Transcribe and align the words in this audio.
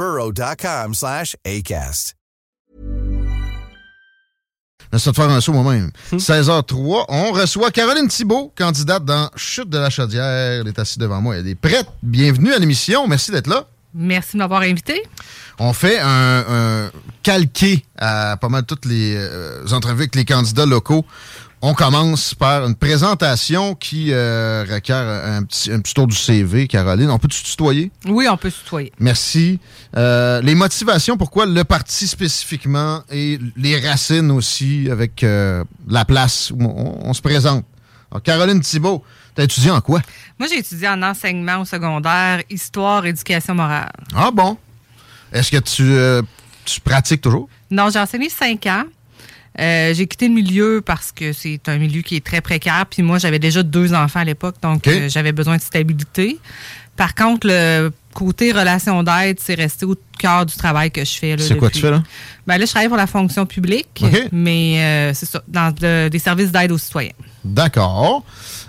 burrow.com 0.00 0.94
slash 0.94 1.36
ACAST. 1.44 2.14
Laisse-toi 4.92 5.12
faire 5.12 5.30
un 5.30 5.40
saut 5.40 5.52
moi-même. 5.52 5.90
16h03, 6.12 7.04
on 7.08 7.32
reçoit 7.32 7.70
Caroline 7.70 8.08
Thibault, 8.08 8.52
candidate 8.56 9.04
dans 9.04 9.30
Chute 9.36 9.68
de 9.68 9.78
la 9.78 9.90
Chaudière. 9.90 10.62
Elle 10.62 10.68
est 10.68 10.78
assise 10.78 10.98
devant 10.98 11.20
moi. 11.20 11.36
Elle 11.36 11.46
est 11.46 11.54
prête. 11.54 11.86
Bienvenue 12.02 12.52
à 12.52 12.58
l'émission. 12.58 13.06
Merci 13.06 13.30
d'être 13.30 13.46
là. 13.46 13.66
Merci 13.92 14.32
de 14.32 14.38
m'avoir 14.38 14.62
invité. 14.62 15.02
On 15.58 15.72
fait 15.72 16.00
un, 16.00 16.44
un 16.48 16.90
calqué 17.22 17.84
à 17.98 18.36
pas 18.40 18.48
mal 18.48 18.64
toutes 18.64 18.86
les 18.86 19.14
euh, 19.16 19.66
entrevues 19.70 20.02
avec 20.02 20.14
les 20.14 20.24
candidats 20.24 20.66
locaux. 20.66 21.04
On 21.62 21.74
commence 21.74 22.34
par 22.34 22.64
une 22.64 22.74
présentation 22.74 23.74
qui 23.74 24.12
euh, 24.12 24.64
requiert 24.66 24.96
un 24.96 25.42
petit, 25.42 25.70
un 25.70 25.78
petit 25.80 25.92
tour 25.92 26.06
du 26.06 26.16
CV, 26.16 26.66
Caroline. 26.66 27.10
On 27.10 27.18
peut 27.18 27.28
se 27.30 27.44
tutoyer? 27.44 27.90
Oui, 28.06 28.26
on 28.30 28.38
peut 28.38 28.48
se 28.48 28.62
tutoyer. 28.62 28.92
Merci. 28.98 29.60
Euh, 29.94 30.40
les 30.40 30.54
motivations, 30.54 31.18
pourquoi 31.18 31.44
le 31.44 31.62
parti 31.64 32.06
spécifiquement 32.06 33.02
et 33.10 33.38
les 33.56 33.78
racines 33.78 34.30
aussi 34.30 34.88
avec 34.90 35.22
euh, 35.22 35.62
la 35.86 36.06
place 36.06 36.50
où 36.50 36.62
on, 36.62 37.08
on 37.10 37.12
se 37.12 37.20
présente. 37.20 37.66
Alors, 38.10 38.22
Caroline 38.22 38.60
Thibault, 38.62 39.04
t'as 39.34 39.44
étudié 39.44 39.70
en 39.70 39.82
quoi? 39.82 40.00
Moi, 40.38 40.48
j'ai 40.48 40.60
étudié 40.60 40.88
en 40.88 41.02
enseignement 41.02 41.58
au 41.58 41.66
secondaire, 41.66 42.42
histoire, 42.48 43.04
éducation 43.04 43.54
morale. 43.54 43.92
Ah 44.14 44.30
bon? 44.32 44.56
Est-ce 45.30 45.50
que 45.50 45.58
tu, 45.58 45.82
euh, 45.82 46.22
tu 46.64 46.80
pratiques 46.80 47.20
toujours? 47.20 47.50
Non, 47.70 47.90
j'ai 47.92 47.98
enseigné 47.98 48.30
cinq 48.30 48.64
ans. 48.66 48.84
Euh, 49.58 49.92
j'ai 49.94 50.06
quitté 50.06 50.28
le 50.28 50.34
milieu 50.34 50.80
parce 50.84 51.10
que 51.12 51.32
c'est 51.32 51.60
un 51.68 51.76
milieu 51.76 52.02
qui 52.02 52.16
est 52.16 52.24
très 52.24 52.40
précaire. 52.40 52.86
Puis 52.88 53.02
moi, 53.02 53.18
j'avais 53.18 53.38
déjà 53.40 53.62
deux 53.62 53.92
enfants 53.94 54.20
à 54.20 54.24
l'époque, 54.24 54.56
donc 54.62 54.86
euh, 54.92 55.08
j'avais 55.08 55.32
besoin 55.32 55.56
de 55.56 55.62
stabilité. 55.62 56.38
Par 56.96 57.14
contre, 57.14 57.46
le 57.48 57.90
côté 58.14 58.52
relation 58.52 59.02
d'aide, 59.02 59.38
c'est 59.40 59.54
resté 59.54 59.86
au 59.86 59.96
cœur 60.18 60.44
du 60.46 60.54
travail 60.54 60.90
que 60.90 61.04
je 61.04 61.12
fais. 61.12 61.36
C'est 61.38 61.56
quoi 61.56 61.70
tu 61.70 61.80
fais 61.80 61.90
là? 61.90 62.02
Ben 62.46 62.58
là, 62.58 62.64
je 62.66 62.70
travaille 62.70 62.88
pour 62.88 62.96
la 62.96 63.06
fonction 63.06 63.46
publique, 63.46 64.02
mais 64.32 64.74
euh, 64.78 65.14
c'est 65.14 65.26
ça, 65.26 65.42
dans 65.48 65.74
le- 65.80 66.08
des 66.08 66.18
services 66.18 66.52
d'aide 66.52 66.72
aux 66.72 66.78
citoyens. 66.78 67.12
D'accord. 67.44 68.22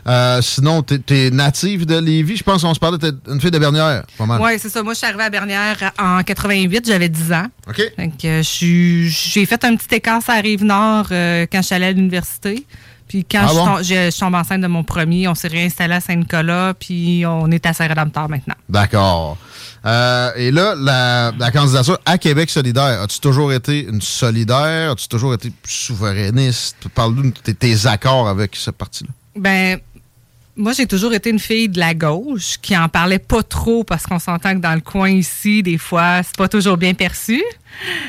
Euh, 0.07 0.41
sinon, 0.41 0.81
t'es 0.81 0.99
es 1.27 1.29
native 1.31 1.85
de 1.85 1.97
Lévis. 1.97 2.37
Je 2.37 2.43
pense 2.43 2.61
qu'on 2.63 2.73
se 2.73 2.79
parlait, 2.79 2.97
t'es 2.97 3.11
une 3.29 3.39
fille 3.39 3.51
de 3.51 3.59
Bernière. 3.59 4.03
Pas 4.17 4.25
mal. 4.25 4.41
Oui, 4.41 4.51
c'est 4.57 4.69
ça. 4.69 4.81
Moi, 4.83 4.93
je 4.93 4.99
suis 4.99 5.07
arrivée 5.07 5.23
à 5.23 5.29
Bernière 5.29 5.91
en 5.99 6.23
88, 6.23 6.85
j'avais 6.87 7.09
10 7.09 7.31
ans. 7.33 7.47
OK. 7.67 7.81
Euh, 8.25 8.43
suis- 8.43 9.09
j'ai 9.09 9.45
fait 9.45 9.63
un 9.63 9.75
petit 9.75 9.95
écart 9.95 10.21
à 10.27 10.33
Rive-Nord 10.41 11.07
euh, 11.11 11.45
quand 11.51 11.61
je 11.61 11.65
suis 11.67 11.75
allée 11.75 11.85
à 11.85 11.91
l'université. 11.91 12.65
Puis 13.07 13.25
quand 13.29 13.41
Ah 13.43 13.47
je, 13.49 13.53
bon? 13.55 13.65
tom- 13.65 13.83
je, 13.83 14.09
je 14.09 14.17
tombe 14.19 14.35
enceinte 14.35 14.61
de 14.61 14.67
mon 14.67 14.83
premier, 14.85 15.27
on 15.27 15.35
s'est 15.35 15.49
réinstallé 15.49 15.95
à 15.95 15.99
Saint-Nicolas, 15.99 16.73
puis 16.79 17.23
on 17.27 17.51
est 17.51 17.65
à 17.65 17.73
Saint-Rédempteur 17.73 18.29
maintenant. 18.29 18.55
D'accord. 18.69 19.37
Euh, 19.85 20.31
et 20.37 20.49
là, 20.51 20.75
la, 20.77 21.33
la 21.37 21.51
candidature 21.51 21.99
à 22.05 22.17
Québec 22.17 22.49
solidaire, 22.49 23.01
as-tu 23.01 23.19
toujours 23.19 23.51
été 23.51 23.83
une 23.85 24.01
solidaire? 24.01 24.91
As-tu 24.91 25.09
toujours 25.09 25.33
été 25.33 25.51
souverainiste? 25.65 26.77
Parle-nous 26.95 27.23
de 27.31 27.37
tes, 27.39 27.53
tes 27.53 27.85
accords 27.85 28.27
avec 28.29 28.55
ce 28.55 28.71
parti-là. 28.71 29.09
Ben, 29.35 29.79
moi, 30.61 30.73
j'ai 30.73 30.85
toujours 30.85 31.13
été 31.13 31.31
une 31.31 31.39
fille 31.39 31.69
de 31.69 31.79
la 31.79 31.93
gauche 31.95 32.57
qui 32.61 32.77
en 32.77 32.87
parlait 32.87 33.19
pas 33.19 33.41
trop 33.41 33.83
parce 33.83 34.03
qu'on 34.03 34.19
s'entend 34.19 34.53
que 34.53 34.59
dans 34.59 34.75
le 34.75 34.81
coin 34.81 35.09
ici, 35.09 35.63
des 35.63 35.79
fois, 35.79 36.21
c'est 36.23 36.37
pas 36.37 36.47
toujours 36.47 36.77
bien 36.77 36.93
perçu. 36.93 37.41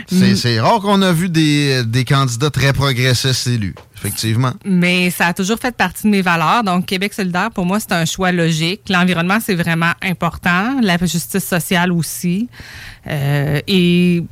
C'est 0.07 0.61
rare 0.61 0.81
qu'on 0.81 1.01
a 1.03 1.13
vu 1.13 1.29
des, 1.29 1.83
des 1.85 2.05
candidats 2.05 2.51
très 2.51 2.73
progressistes 2.73 3.47
élus, 3.47 3.75
effectivement. 3.97 4.53
Mais 4.67 5.11
ça 5.11 5.29
a 5.29 5.33
toujours 5.33 5.59
fait 5.59 5.75
partie 5.75 6.03
de 6.05 6.09
mes 6.11 6.21
valeurs. 6.21 6.63
Donc, 6.63 6.85
Québec 6.87 7.15
solidaire, 7.15 7.51
pour 7.51 7.65
moi, 7.65 7.81
c'est 7.81 7.93
un 7.93 8.05
choix 8.05 8.33
logique. 8.33 8.83
L'environnement, 8.91 9.39
c'est 9.43 9.55
vraiment 9.55 9.93
important. 10.03 10.79
La 10.83 10.99
justice 10.99 11.45
sociale 11.45 11.91
aussi. 11.91 12.49
Euh, 13.07 13.61
et 13.67 14.23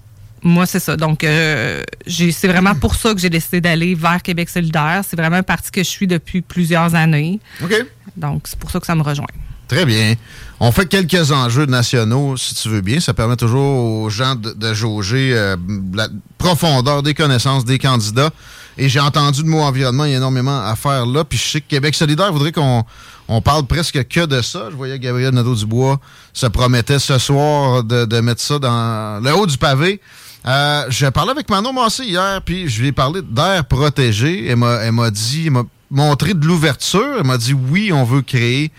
moi, 0.43 0.67
c'est 0.67 0.81
ça. 0.81 0.97
Donc, 0.97 1.25
euh, 1.25 1.83
c'est 2.07 2.49
vraiment 2.49 2.75
pour 2.75 2.95
ça 2.95 3.15
que 3.15 3.21
j'ai 3.21 3.31
décidé 3.31 3.61
d'aller 3.61 3.95
vers 3.95 4.23
Québec 4.23 4.49
solidaire. 4.49 5.03
C'est 5.09 5.17
vraiment 5.17 5.37
un 5.37 5.43
parti 5.43 5.71
que 5.71 5.83
je 5.83 5.89
suis 5.89 6.07
depuis 6.07 6.41
plusieurs 6.41 6.95
années. 6.95 7.41
OK. 7.63 7.75
Donc, 8.17 8.43
c'est 8.45 8.59
pour 8.59 8.71
ça 8.71 8.81
que 8.81 8.87
ça 8.87 8.95
me 8.95 9.03
rejoint. 9.03 9.27
Très 9.69 9.87
bien. 9.87 10.15
On 10.59 10.73
fait 10.73 10.87
quelques 10.87 11.31
enjeux 11.31 11.67
nationaux, 11.67 12.37
si 12.37 12.55
tu 12.55 12.69
veux 12.69 12.81
bien. 12.81 12.99
Ça 13.01 13.15
permet 13.15 13.37
toujours 13.37 14.03
aux 14.03 14.11
gens 14.11 14.35
de, 14.35 14.53
de 14.53 14.75
jauger 14.75 15.33
euh, 15.33 15.57
la 15.95 16.09
profondeur 16.39 17.03
des 17.03 17.15
connaissances 17.15 17.65
des 17.65 17.79
candidats. 17.79 18.31
Et 18.79 18.89
j'ai 18.89 19.01
entendu 19.01 19.43
le 19.43 19.49
mot 19.49 19.61
environnement, 19.61 20.07
il 20.07 20.13
y 20.13 20.15
a 20.15 20.17
énormément 20.17 20.65
à 20.65 20.75
faire 20.75 21.07
là. 21.07 21.23
Puis 21.23 21.39
je 21.39 21.49
sais 21.51 21.61
que 21.61 21.69
Québec 21.69 21.95
solidaire 21.95 22.33
voudrait 22.33 22.51
qu'on 22.53 22.83
on 23.29 23.41
parle 23.41 23.65
presque 23.67 24.09
que 24.09 24.27
de 24.27 24.43
ça. 24.43 24.69
Je 24.71 24.77
voyais 24.77 24.99
Gabriel 24.99 25.35
Nadeau-Dubois 25.35 26.01
se 26.33 26.47
promettait 26.47 26.99
ce 26.99 27.19
soir 27.19 27.85
de, 27.85 28.07
de 28.07 28.21
mettre 28.21 28.41
ça 28.41 28.59
dans 28.59 29.23
le 29.23 29.33
haut 29.35 29.47
du 29.47 29.57
pavé. 29.59 30.01
Euh, 30.47 30.87
je 30.89 31.07
parlais 31.07 31.33
avec 31.33 31.49
Manon 31.51 31.73
Massé 31.73 32.05
hier, 32.05 32.41
puis 32.43 32.69
je 32.69 32.81
lui 32.81 32.89
ai 32.89 32.93
parlé 32.93 33.21
d'air 33.23 33.65
protégé. 33.67 34.47
Elle 34.47 34.57
m'a 34.57 35.11
dit, 35.11 35.45
elle 35.47 35.53
m'a 35.53 35.65
montré 35.91 36.35
de 36.35 36.45
l'ouverture. 36.47 37.17
Elle 37.19 37.27
m'a 37.27 37.37
dit 37.39 37.53
oui, 37.53 37.93
on 37.93 38.05
veut 38.05 38.23
créer 38.23 38.71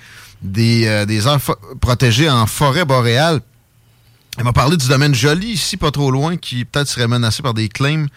des, 0.41 0.88
euh, 0.88 1.05
des 1.05 1.27
aires 1.27 1.39
protégées 1.79 2.29
en 2.29 2.47
forêt 2.47 2.85
boréale. 2.85 3.41
Elle 4.38 4.44
m'a 4.45 4.53
parlé 4.53 4.77
du 4.77 4.88
domaine 4.88 5.13
joli 5.13 5.49
ici, 5.51 5.77
pas 5.77 5.91
trop 5.91 6.09
loin, 6.09 6.38
qui 6.38 6.66
peut-être 6.66 6.88
serait 6.88 7.07
menacé 7.07 7.44
par 7.44 7.53
des 7.53 7.69
claims 7.69 8.07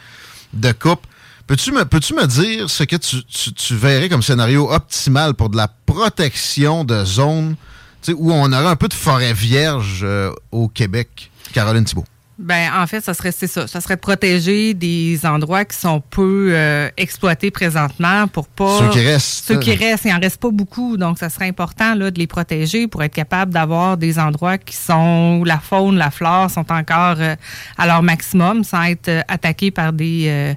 de 0.54 0.72
coupe. 0.72 1.06
Peux-tu 1.46 1.72
me, 1.72 1.84
peux-tu 1.84 2.14
me 2.14 2.26
dire 2.26 2.70
ce 2.70 2.84
que 2.84 2.96
tu, 2.96 3.22
tu- 3.24 3.52
tu 3.52 3.74
verrais 3.76 4.08
comme 4.08 4.22
scénario 4.22 4.72
optimal 4.72 5.34
pour 5.34 5.50
de 5.50 5.56
la 5.58 5.68
protection 5.68 6.84
de 6.84 7.04
zones 7.04 7.56
tu 8.00 8.12
où 8.12 8.32
on 8.32 8.50
aurait 8.52 8.66
un 8.68 8.76
peu 8.76 8.88
de 8.88 8.94
forêt 8.94 9.34
vierge 9.34 10.00
euh, 10.04 10.30
au 10.52 10.68
Québec? 10.68 11.30
Caroline 11.52 11.84
Thibault. 11.84 12.06
Ben, 12.36 12.68
en 12.76 12.86
fait, 12.88 13.00
ça 13.00 13.14
serait 13.14 13.30
c'est 13.30 13.46
ça. 13.46 13.68
Ça 13.68 13.80
serait 13.80 13.94
de 13.94 14.00
protéger 14.00 14.74
des 14.74 15.24
endroits 15.24 15.64
qui 15.64 15.76
sont 15.76 16.00
peu 16.00 16.48
euh, 16.50 16.88
exploités 16.96 17.52
présentement 17.52 18.26
pour 18.26 18.48
pas. 18.48 18.78
Ceux 18.80 18.88
qui 18.88 19.06
restent. 19.06 19.46
Ceux 19.46 19.58
qui 19.60 19.72
restent, 19.74 20.04
il 20.04 20.12
en 20.12 20.18
reste 20.18 20.40
pas 20.40 20.50
beaucoup, 20.50 20.96
donc 20.96 21.18
ça 21.18 21.30
serait 21.30 21.46
important 21.46 21.94
là, 21.94 22.10
de 22.10 22.18
les 22.18 22.26
protéger 22.26 22.88
pour 22.88 23.04
être 23.04 23.14
capable 23.14 23.52
d'avoir 23.52 23.96
des 23.96 24.18
endroits 24.18 24.58
qui 24.58 24.74
sont 24.74 25.38
où 25.40 25.44
la 25.44 25.60
faune, 25.60 25.96
la 25.96 26.10
flore 26.10 26.50
sont 26.50 26.72
encore 26.72 27.16
euh, 27.20 27.36
à 27.78 27.86
leur 27.86 28.02
maximum, 28.02 28.64
sans 28.64 28.82
être 28.82 29.08
euh, 29.08 29.22
attaqués 29.28 29.70
par 29.70 29.92
des 29.92 30.24
euh, 30.26 30.54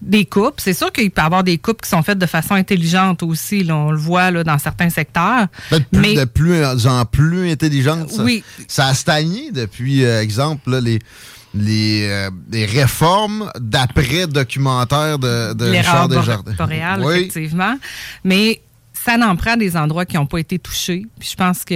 des 0.00 0.24
coupes. 0.24 0.60
C'est 0.60 0.74
sûr 0.74 0.92
qu'il 0.92 1.10
peut 1.10 1.20
y 1.20 1.24
avoir 1.24 1.42
des 1.42 1.58
coupes 1.58 1.82
qui 1.82 1.88
sont 1.88 2.02
faites 2.02 2.18
de 2.18 2.26
façon 2.26 2.54
intelligente 2.54 3.22
aussi. 3.22 3.64
là. 3.64 3.76
on 3.76 3.90
le 3.90 3.98
voit 3.98 4.30
là, 4.30 4.44
dans 4.44 4.58
certains 4.58 4.90
secteurs. 4.90 5.46
Peut-être 5.70 5.88
plus, 5.90 6.00
Mais- 6.00 6.14
de 6.14 6.24
plus 6.24 6.64
en 6.86 7.04
plus 7.04 7.50
intelligente. 7.50 8.10
Ça, 8.10 8.22
Oui. 8.22 8.44
Ça 8.68 8.86
a 8.86 8.94
stagné 8.94 9.50
depuis, 9.52 10.04
euh, 10.04 10.22
exemple, 10.22 10.70
là, 10.70 10.80
les, 10.80 10.98
les, 11.54 12.06
euh, 12.08 12.30
les 12.52 12.66
réformes 12.66 13.50
d'après-documentaire 13.58 15.18
de, 15.18 15.52
de 15.54 15.64
Richard 15.66 16.08
Desjardins. 16.08 16.52
Oui. 17.04 17.14
effectivement. 17.16 17.76
Mais 18.24 18.60
ça 18.92 19.16
n'en 19.16 19.36
prend 19.36 19.56
des 19.56 19.76
endroits 19.76 20.04
qui 20.06 20.16
n'ont 20.16 20.26
pas 20.26 20.38
été 20.38 20.58
touchés. 20.58 21.06
Puis 21.18 21.30
je 21.32 21.36
pense 21.36 21.64
que 21.64 21.74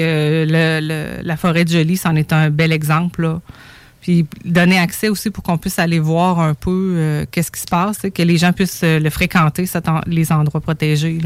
le- 0.48 0.80
le- 0.86 1.22
la 1.22 1.36
forêt 1.36 1.64
de 1.64 1.70
Jolie, 1.70 1.96
c'en 1.96 2.14
est 2.16 2.32
un 2.32 2.50
bel 2.50 2.72
exemple. 2.72 3.22
là. 3.22 3.40
Puis 4.02 4.26
donner 4.44 4.78
accès 4.78 5.08
aussi 5.08 5.30
pour 5.30 5.44
qu'on 5.44 5.58
puisse 5.58 5.78
aller 5.78 6.00
voir 6.00 6.40
un 6.40 6.54
peu 6.54 6.94
euh, 6.96 7.24
qu'est-ce 7.30 7.52
qui 7.52 7.60
se 7.60 7.66
passe, 7.66 7.98
que 8.12 8.22
les 8.22 8.36
gens 8.36 8.52
puissent 8.52 8.80
euh, 8.82 8.98
le 8.98 9.10
fréquenter, 9.10 9.64
les 10.08 10.32
endroits 10.32 10.60
protégés. 10.60 11.20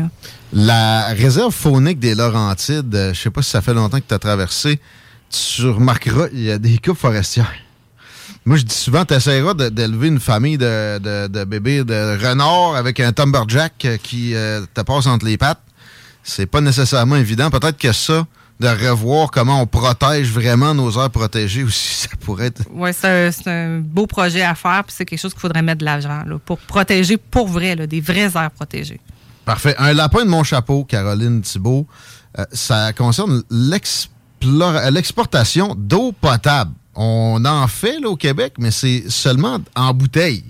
La 0.53 1.07
réserve 1.07 1.55
faunique 1.55 1.99
des 1.99 2.15
Laurentides, 2.15 2.95
euh, 2.95 3.15
je 3.15 3.21
sais 3.21 3.31
pas 3.31 3.41
si 3.41 3.49
ça 3.49 3.63
fait 3.63 3.73
longtemps 3.73 3.99
que 3.99 4.05
tu 4.07 4.13
as 4.13 4.19
traversé, 4.19 4.79
tu 5.31 5.67
remarqueras, 5.67 6.27
il 6.35 6.43
y 6.43 6.51
a 6.51 6.59
des 6.59 6.77
coupes 6.77 6.99
forestières. 6.99 7.51
Moi, 8.45 8.59
je 8.59 8.65
dis 8.65 8.75
souvent, 8.75 9.07
tu 9.07 9.15
essaieras 9.15 9.55
d'élever 9.55 10.09
une 10.09 10.21
famille 10.21 10.59
de, 10.59 11.45
bébés 11.45 11.83
de 11.83 12.23
renards 12.23 12.77
avec 12.77 13.01
un 13.01 13.13
Tumberjack 13.13 13.89
qui 14.03 14.35
te 14.75 14.81
passe 14.83 15.07
entre 15.07 15.25
les 15.27 15.37
pattes. 15.37 15.63
C'est 16.23 16.47
pas 16.47 16.61
nécessairement 16.61 17.17
évident. 17.17 17.51
Peut-être 17.51 17.77
que 17.77 17.93
ça, 17.93 18.25
de 18.59 18.69
revoir 18.69 19.31
comment 19.31 19.61
on 19.61 19.67
protège 19.67 20.31
vraiment 20.31 20.75
nos 20.75 20.91
aires 20.93 21.11
protégées 21.11 21.63
aussi. 21.63 21.95
Ça 22.09 22.17
pourrait 22.21 22.47
être. 22.47 22.63
Oui, 22.71 22.91
c'est 22.93 23.31
un, 23.47 23.81
beau 23.81 24.07
projet 24.07 24.43
à 24.43 24.55
faire, 24.55 24.85
puis 24.85 24.95
c'est 24.97 25.05
quelque 25.05 25.19
chose 25.19 25.33
qu'il 25.33 25.41
faudrait 25.41 25.63
mettre 25.63 25.81
de 25.81 25.85
l'argent 25.85 26.23
pour 26.45 26.59
protéger 26.59 27.17
pour 27.17 27.49
vrai, 27.49 27.77
des 27.77 28.01
vraies 28.01 28.31
aires 28.35 28.51
protégées. 28.51 29.01
Parfait. 29.45 29.75
Un 29.79 29.93
lapin 29.93 30.25
de 30.25 30.31
mon 30.31 30.43
chapeau, 30.43 30.85
Caroline 30.85 31.41
Thibault, 31.41 31.87
euh, 32.39 32.45
ça 32.53 32.93
concerne 32.93 33.43
l'exportation 33.51 35.75
d'eau 35.77 36.13
potable. 36.13 36.73
On 36.95 37.45
en 37.45 37.69
fait 37.69 38.01
là, 38.01 38.09
au 38.09 38.17
Québec, 38.17 38.55
mais 38.59 38.71
c'est 38.71 39.05
seulement 39.09 39.59
en 39.75 39.93
bouteille. 39.93 40.45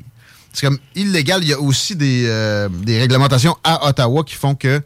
C'est 0.52 0.66
comme 0.66 0.78
illégal. 0.94 1.42
Il 1.42 1.48
y 1.48 1.52
a 1.52 1.60
aussi 1.60 1.96
des, 1.96 2.24
euh, 2.26 2.68
des 2.70 2.98
réglementations 2.98 3.56
à 3.62 3.88
Ottawa 3.88 4.24
qui 4.24 4.34
font 4.34 4.54
que 4.54 4.80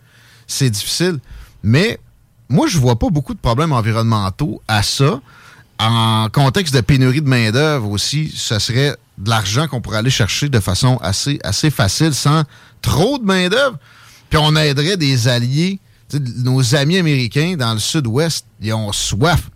c'est 0.46 0.70
difficile. 0.70 1.18
Mais 1.62 2.00
moi, 2.50 2.66
je 2.66 2.78
vois 2.78 2.98
pas 2.98 3.08
beaucoup 3.08 3.32
de 3.32 3.38
problèmes 3.38 3.72
environnementaux 3.72 4.60
à 4.66 4.82
ça. 4.82 5.20
En 5.78 6.28
contexte 6.30 6.74
de 6.74 6.80
pénurie 6.80 7.22
de 7.22 7.28
main-d'œuvre 7.28 7.88
aussi, 7.88 8.30
ce 8.34 8.58
serait 8.58 8.96
de 9.16 9.30
l'argent 9.30 9.68
qu'on 9.68 9.80
pourrait 9.80 9.98
aller 9.98 10.10
chercher 10.10 10.48
de 10.48 10.58
façon 10.60 10.98
assez, 11.00 11.38
assez 11.44 11.70
facile, 11.70 12.12
sans 12.12 12.42
trop 12.82 13.18
de 13.18 13.24
main-d'œuvre. 13.24 13.78
Puis 14.28 14.38
on 14.42 14.54
aiderait 14.56 14.96
des 14.96 15.28
alliés. 15.28 15.78
nos 16.44 16.74
amis 16.74 16.98
américains 16.98 17.54
dans 17.56 17.72
le 17.72 17.78
sud-ouest, 17.78 18.44
ils 18.60 18.74
ont 18.74 18.92
soif. 18.92 19.48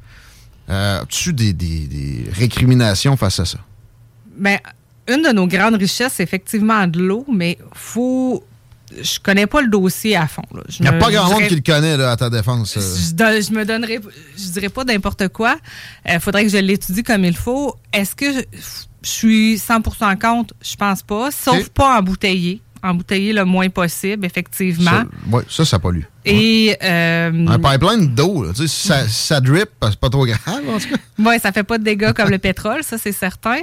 Euh, 0.70 1.02
As-tu 1.02 1.32
des, 1.32 1.52
des, 1.52 2.31
récriminations 2.32 3.17
face 3.17 3.40
à 3.40 3.44
ça? 3.44 3.58
Bien, 4.38 4.58
une 5.08 5.23
de 5.23 5.32
nos 5.32 5.47
grandes 5.49 5.75
richesses, 5.75 6.14
c'est 6.14 6.23
effectivement 6.23 6.87
de 6.87 7.00
l'eau, 7.00 7.26
mais 7.31 7.58
faut 7.75 8.43
je 9.02 9.19
connais 9.20 9.46
pas 9.46 9.61
le 9.62 9.69
dossier 9.69 10.17
à 10.17 10.26
fond. 10.26 10.43
Il 10.79 10.82
n'y 10.82 10.88
a 10.88 10.93
pas 10.93 11.11
grand 11.11 11.31
monde 11.31 11.46
qui 11.49 11.56
le 11.56 11.61
connaît 11.61 12.02
à 12.02 12.17
ta 12.17 12.31
défense. 12.31 12.76
Euh. 12.76 13.41
Je, 13.41 13.52
me 13.52 13.64
donnerai, 13.64 14.00
je 14.37 14.49
dirais 14.50 14.69
pas 14.69 14.85
n'importe 14.85 15.29
quoi. 15.29 15.56
Il 16.06 16.12
euh, 16.12 16.20
faudrait 16.20 16.44
que 16.44 16.50
je 16.50 16.58
l'étudie 16.58 17.02
comme 17.02 17.25
il 17.25 17.37
faut. 17.37 17.76
Est-ce 17.93 18.14
que 18.14 18.32
je, 18.32 18.41
suis 19.02 19.56
100% 19.56 20.19
contre? 20.19 20.55
Je 20.62 20.76
pense 20.76 21.02
pas, 21.02 21.31
sauf 21.31 21.69
pas 21.69 21.99
embouteillé 21.99 22.62
embouteiller 22.85 23.33
le 23.33 23.45
moins 23.45 23.71
possible, 23.71 24.27
effectivement. 24.27 25.05
Oui, 25.31 25.43
ça, 25.49 25.65
ça 25.65 25.79
pollue. 25.79 26.03
Et. 26.27 26.77
Euh, 26.83 27.47
un 27.47 27.59
pipeline 27.59 28.15
d'eau, 28.15 28.47
tu 28.53 28.67
sais, 28.67 28.89
ça, 28.89 29.09
ça 29.09 29.41
drip, 29.41 29.69
c'est 29.83 29.99
pas 29.99 30.09
trop 30.09 30.25
grave, 30.25 30.63
en 30.69 30.79
tout 30.79 30.89
cas. 30.91 30.97
Oui, 31.17 31.39
ça 31.41 31.53
fait 31.53 31.63
pas 31.63 31.79
de 31.79 31.85
dégâts 31.85 32.13
comme 32.13 32.31
le 32.31 32.39
pétrole, 32.39 32.83
ça, 32.83 32.99
c'est 32.99 33.13
certain. 33.13 33.61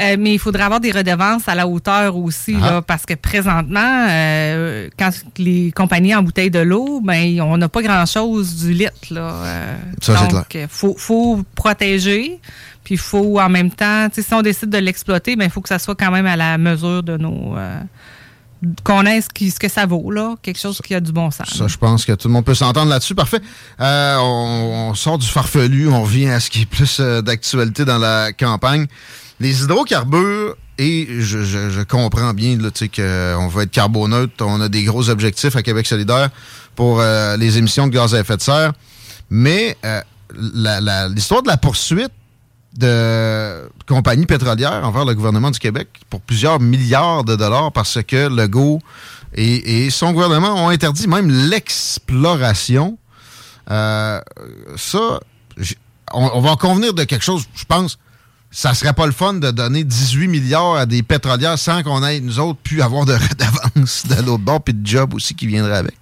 Euh, 0.00 0.16
mais 0.18 0.32
il 0.34 0.38
faudrait 0.38 0.62
avoir 0.62 0.80
des 0.80 0.90
redevances 0.90 1.48
à 1.48 1.54
la 1.54 1.66
hauteur 1.66 2.16
aussi, 2.16 2.54
là, 2.54 2.76
ah. 2.76 2.82
parce 2.82 3.04
que 3.04 3.14
présentement, 3.14 4.06
euh, 4.08 4.88
quand 4.98 5.10
les 5.36 5.70
compagnies 5.72 6.14
embouteillent 6.14 6.50
de 6.50 6.60
l'eau, 6.60 7.00
ben, 7.02 7.40
on 7.42 7.58
n'a 7.58 7.68
pas 7.68 7.82
grand-chose 7.82 8.56
du 8.56 8.72
litre, 8.72 8.92
là. 9.10 9.34
ça, 10.00 10.26
donc, 10.28 10.54
il 10.54 10.66
faut, 10.68 10.94
faut 10.96 11.42
protéger. 11.54 12.40
Puis 12.84 12.94
il 12.94 13.00
faut 13.00 13.40
en 13.40 13.48
même 13.48 13.70
temps, 13.70 14.08
si 14.12 14.34
on 14.34 14.42
décide 14.42 14.68
de 14.68 14.78
l'exploiter, 14.78 15.36
ben, 15.36 15.44
il 15.44 15.50
faut 15.50 15.62
que 15.62 15.70
ça 15.70 15.78
soit 15.78 15.94
quand 15.94 16.10
même 16.10 16.26
à 16.26 16.36
la 16.36 16.58
mesure 16.58 17.02
de 17.02 17.16
nos, 17.16 17.54
qu'on 18.82 19.04
ait 19.06 19.20
ce, 19.20 19.58
que 19.58 19.68
ça 19.68 19.86
vaut, 19.86 20.10
là, 20.10 20.34
quelque 20.42 20.58
chose 20.58 20.80
qui 20.84 20.94
a 20.94 21.00
du 21.00 21.12
bon 21.12 21.30
sens. 21.30 21.48
Ça, 21.56 21.66
je 21.66 21.76
pense 21.76 22.04
que 22.04 22.12
tout 22.12 22.28
le 22.28 22.34
monde 22.34 22.44
peut 22.44 22.54
s'entendre 22.54 22.90
là-dessus. 22.90 23.14
Parfait. 23.14 23.40
Euh, 23.80 24.16
on, 24.18 24.94
sort 24.94 25.18
du 25.18 25.26
farfelu, 25.26 25.88
on 25.88 26.02
revient 26.02 26.28
à 26.28 26.40
ce 26.40 26.50
qui 26.50 26.62
est 26.62 26.66
plus 26.66 26.98
euh, 27.00 27.22
d'actualité 27.22 27.84
dans 27.84 27.98
la 27.98 28.32
campagne. 28.32 28.86
Les 29.40 29.62
hydrocarbures, 29.62 30.56
et 30.78 31.08
je, 31.20 31.82
comprends 31.84 32.34
bien 32.34 32.58
qu'on 32.58 33.48
veut 33.48 33.62
être 33.62 33.70
carboneutre, 33.70 34.32
on 34.40 34.60
a 34.60 34.68
des 34.68 34.84
gros 34.84 35.08
objectifs 35.10 35.56
à 35.56 35.62
Québec 35.62 35.86
solidaire 35.86 36.30
pour 36.74 37.00
euh, 37.00 37.36
les 37.36 37.58
émissions 37.58 37.86
de 37.86 37.92
gaz 37.92 38.14
à 38.14 38.20
effet 38.20 38.36
de 38.36 38.42
serre, 38.42 38.72
mais 39.30 39.76
l'histoire 40.34 41.42
de 41.42 41.48
la 41.48 41.56
poursuite 41.56 42.10
de 42.76 43.68
compagnies 43.86 44.26
pétrolières 44.26 44.84
envers 44.84 45.04
le 45.04 45.14
gouvernement 45.14 45.50
du 45.50 45.58
Québec 45.58 45.88
pour 46.10 46.20
plusieurs 46.20 46.60
milliards 46.60 47.24
de 47.24 47.36
dollars 47.36 47.72
parce 47.72 47.98
que 48.02 48.28
Legault 48.28 48.80
et, 49.36 49.90
son 49.90 50.12
gouvernement 50.12 50.54
ont 50.64 50.68
interdit 50.68 51.08
même 51.08 51.28
l'exploration. 51.30 52.98
Euh, 53.70 54.20
ça, 54.76 55.20
on, 56.12 56.40
va 56.40 56.50
en 56.50 56.56
convenir 56.56 56.94
de 56.94 57.04
quelque 57.04 57.24
chose, 57.24 57.44
je 57.54 57.64
pense. 57.64 57.98
Ça 58.50 58.74
serait 58.74 58.92
pas 58.92 59.06
le 59.06 59.12
fun 59.12 59.34
de 59.34 59.50
donner 59.50 59.82
18 59.82 60.28
milliards 60.28 60.76
à 60.76 60.86
des 60.86 61.02
pétrolières 61.02 61.58
sans 61.58 61.82
qu'on 61.82 62.04
ait, 62.04 62.20
nous 62.20 62.38
autres, 62.38 62.60
pu 62.60 62.82
avoir 62.82 63.04
de 63.04 63.14
redevance 63.14 64.06
de 64.06 64.22
l'autre 64.22 64.44
bord, 64.44 64.62
puis 64.62 64.74
de 64.74 64.86
job 64.86 65.14
aussi 65.14 65.34
qui 65.34 65.48
viendrait 65.48 65.78
avec. 65.78 65.96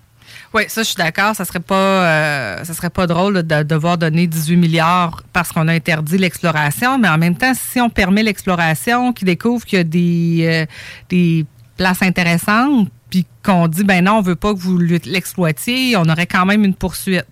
Oui, 0.54 0.64
ça, 0.68 0.82
je 0.82 0.88
suis 0.88 0.96
d'accord. 0.96 1.34
Ça 1.34 1.44
serait 1.44 1.60
pas, 1.60 1.74
euh, 1.74 2.64
ça 2.64 2.74
serait 2.74 2.90
pas 2.90 3.06
drôle 3.06 3.42
de, 3.42 3.62
devoir 3.62 3.96
donner 3.96 4.26
18 4.26 4.56
milliards 4.56 5.22
parce 5.32 5.50
qu'on 5.50 5.66
a 5.68 5.72
interdit 5.72 6.18
l'exploration, 6.18 6.98
mais 6.98 7.08
en 7.08 7.18
même 7.18 7.36
temps, 7.36 7.52
si 7.54 7.80
on 7.80 7.88
permet 7.88 8.22
l'exploration, 8.22 9.12
qu'ils 9.12 9.26
découvrent 9.26 9.64
qu'il 9.64 9.78
y 9.78 9.80
a 9.80 9.84
des, 9.84 10.38
euh, 10.42 10.66
des 11.08 11.46
places 11.76 12.02
intéressantes, 12.02 12.88
puis 13.08 13.26
qu'on 13.42 13.66
dit, 13.66 13.84
ben 13.84 14.04
non, 14.04 14.18
on 14.18 14.20
veut 14.20 14.36
pas 14.36 14.52
que 14.52 14.58
vous 14.58 14.78
l'exploitiez, 14.78 15.96
on 15.96 16.04
aurait 16.04 16.26
quand 16.26 16.44
même 16.44 16.64
une 16.64 16.74
poursuite. 16.74 17.26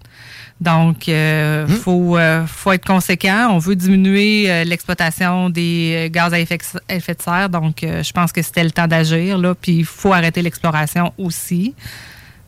Donc, 0.60 1.08
euh, 1.08 1.66
hmm. 1.66 1.70
faut, 1.70 2.18
faut 2.46 2.72
être 2.72 2.86
conséquent. 2.86 3.48
On 3.50 3.58
veut 3.58 3.76
diminuer 3.76 4.64
l'exploitation 4.64 5.48
des 5.48 6.10
gaz 6.12 6.34
à 6.34 6.40
effet, 6.40 6.58
effet 6.90 7.14
de 7.14 7.22
serre. 7.22 7.48
Donc, 7.48 7.76
je 7.80 8.12
pense 8.12 8.30
que 8.30 8.42
c'était 8.42 8.64
le 8.64 8.70
temps 8.70 8.86
d'agir. 8.86 9.38
Là. 9.38 9.54
Puis, 9.54 9.76
il 9.78 9.84
faut 9.86 10.12
arrêter 10.12 10.42
l'exploration 10.42 11.14
aussi. 11.16 11.74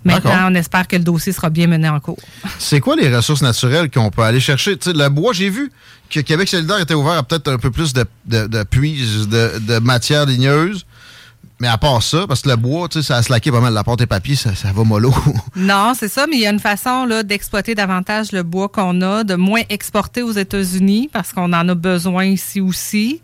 Maintenant, 0.04 0.48
on 0.50 0.54
espère 0.54 0.88
que 0.88 0.96
le 0.96 1.04
dossier 1.04 1.32
sera 1.32 1.50
bien 1.50 1.66
mené 1.66 1.88
en 1.88 2.00
cours. 2.00 2.18
C'est 2.58 2.80
quoi 2.80 2.96
les 2.96 3.14
ressources 3.14 3.42
naturelles 3.42 3.90
qu'on 3.90 4.10
peut 4.10 4.22
aller 4.22 4.40
chercher? 4.40 4.76
le 4.86 5.08
bois, 5.08 5.32
j'ai 5.32 5.50
vu 5.50 5.70
que 6.10 6.20
Québec 6.20 6.48
solidaire 6.48 6.80
était 6.80 6.94
ouvert 6.94 7.14
à 7.14 7.22
peut-être 7.22 7.48
un 7.48 7.58
peu 7.58 7.70
plus 7.70 7.92
de, 7.92 8.04
de, 8.26 8.46
de 8.46 8.62
puits, 8.64 9.00
de, 9.30 9.58
de 9.58 9.78
matières 9.78 10.26
ligneuses. 10.26 10.84
Mais 11.62 11.68
à 11.68 11.78
part 11.78 12.02
ça, 12.02 12.26
parce 12.26 12.42
que 12.42 12.48
le 12.48 12.56
bois, 12.56 12.88
tu 12.88 12.98
sais, 12.98 13.06
ça 13.06 13.18
a 13.18 13.22
slacké 13.22 13.52
pas 13.52 13.60
mal 13.60 13.72
la 13.72 13.84
porte 13.84 14.00
et 14.00 14.06
papier, 14.06 14.34
ça, 14.34 14.52
ça 14.56 14.72
va 14.72 14.82
mollo. 14.82 15.14
non, 15.54 15.92
c'est 15.96 16.08
ça, 16.08 16.26
mais 16.26 16.34
il 16.34 16.42
y 16.42 16.46
a 16.48 16.50
une 16.50 16.58
façon 16.58 17.04
là, 17.04 17.22
d'exploiter 17.22 17.76
davantage 17.76 18.32
le 18.32 18.42
bois 18.42 18.68
qu'on 18.68 19.00
a, 19.00 19.22
de 19.22 19.36
moins 19.36 19.60
exporter 19.68 20.22
aux 20.22 20.32
États-Unis 20.32 21.08
parce 21.12 21.32
qu'on 21.32 21.52
en 21.52 21.68
a 21.68 21.74
besoin 21.76 22.24
ici 22.24 22.60
aussi. 22.60 23.22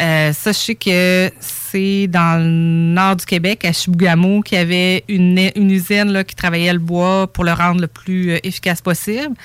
Euh, 0.00 0.32
ça, 0.32 0.50
je 0.50 0.58
sais 0.58 0.74
que 0.74 1.30
c'est 1.38 2.08
dans 2.08 2.42
le 2.42 2.50
nord 2.50 3.14
du 3.14 3.24
Québec, 3.24 3.64
à 3.64 3.72
Chibougamau, 3.72 4.40
qu'il 4.40 4.58
y 4.58 4.60
avait 4.60 5.04
une, 5.06 5.38
une 5.54 5.70
usine 5.70 6.10
là, 6.10 6.24
qui 6.24 6.34
travaillait 6.34 6.72
le 6.72 6.80
bois 6.80 7.28
pour 7.28 7.44
le 7.44 7.52
rendre 7.52 7.80
le 7.80 7.86
plus 7.86 8.32
euh, 8.32 8.38
efficace 8.42 8.80
possible. 8.80 9.36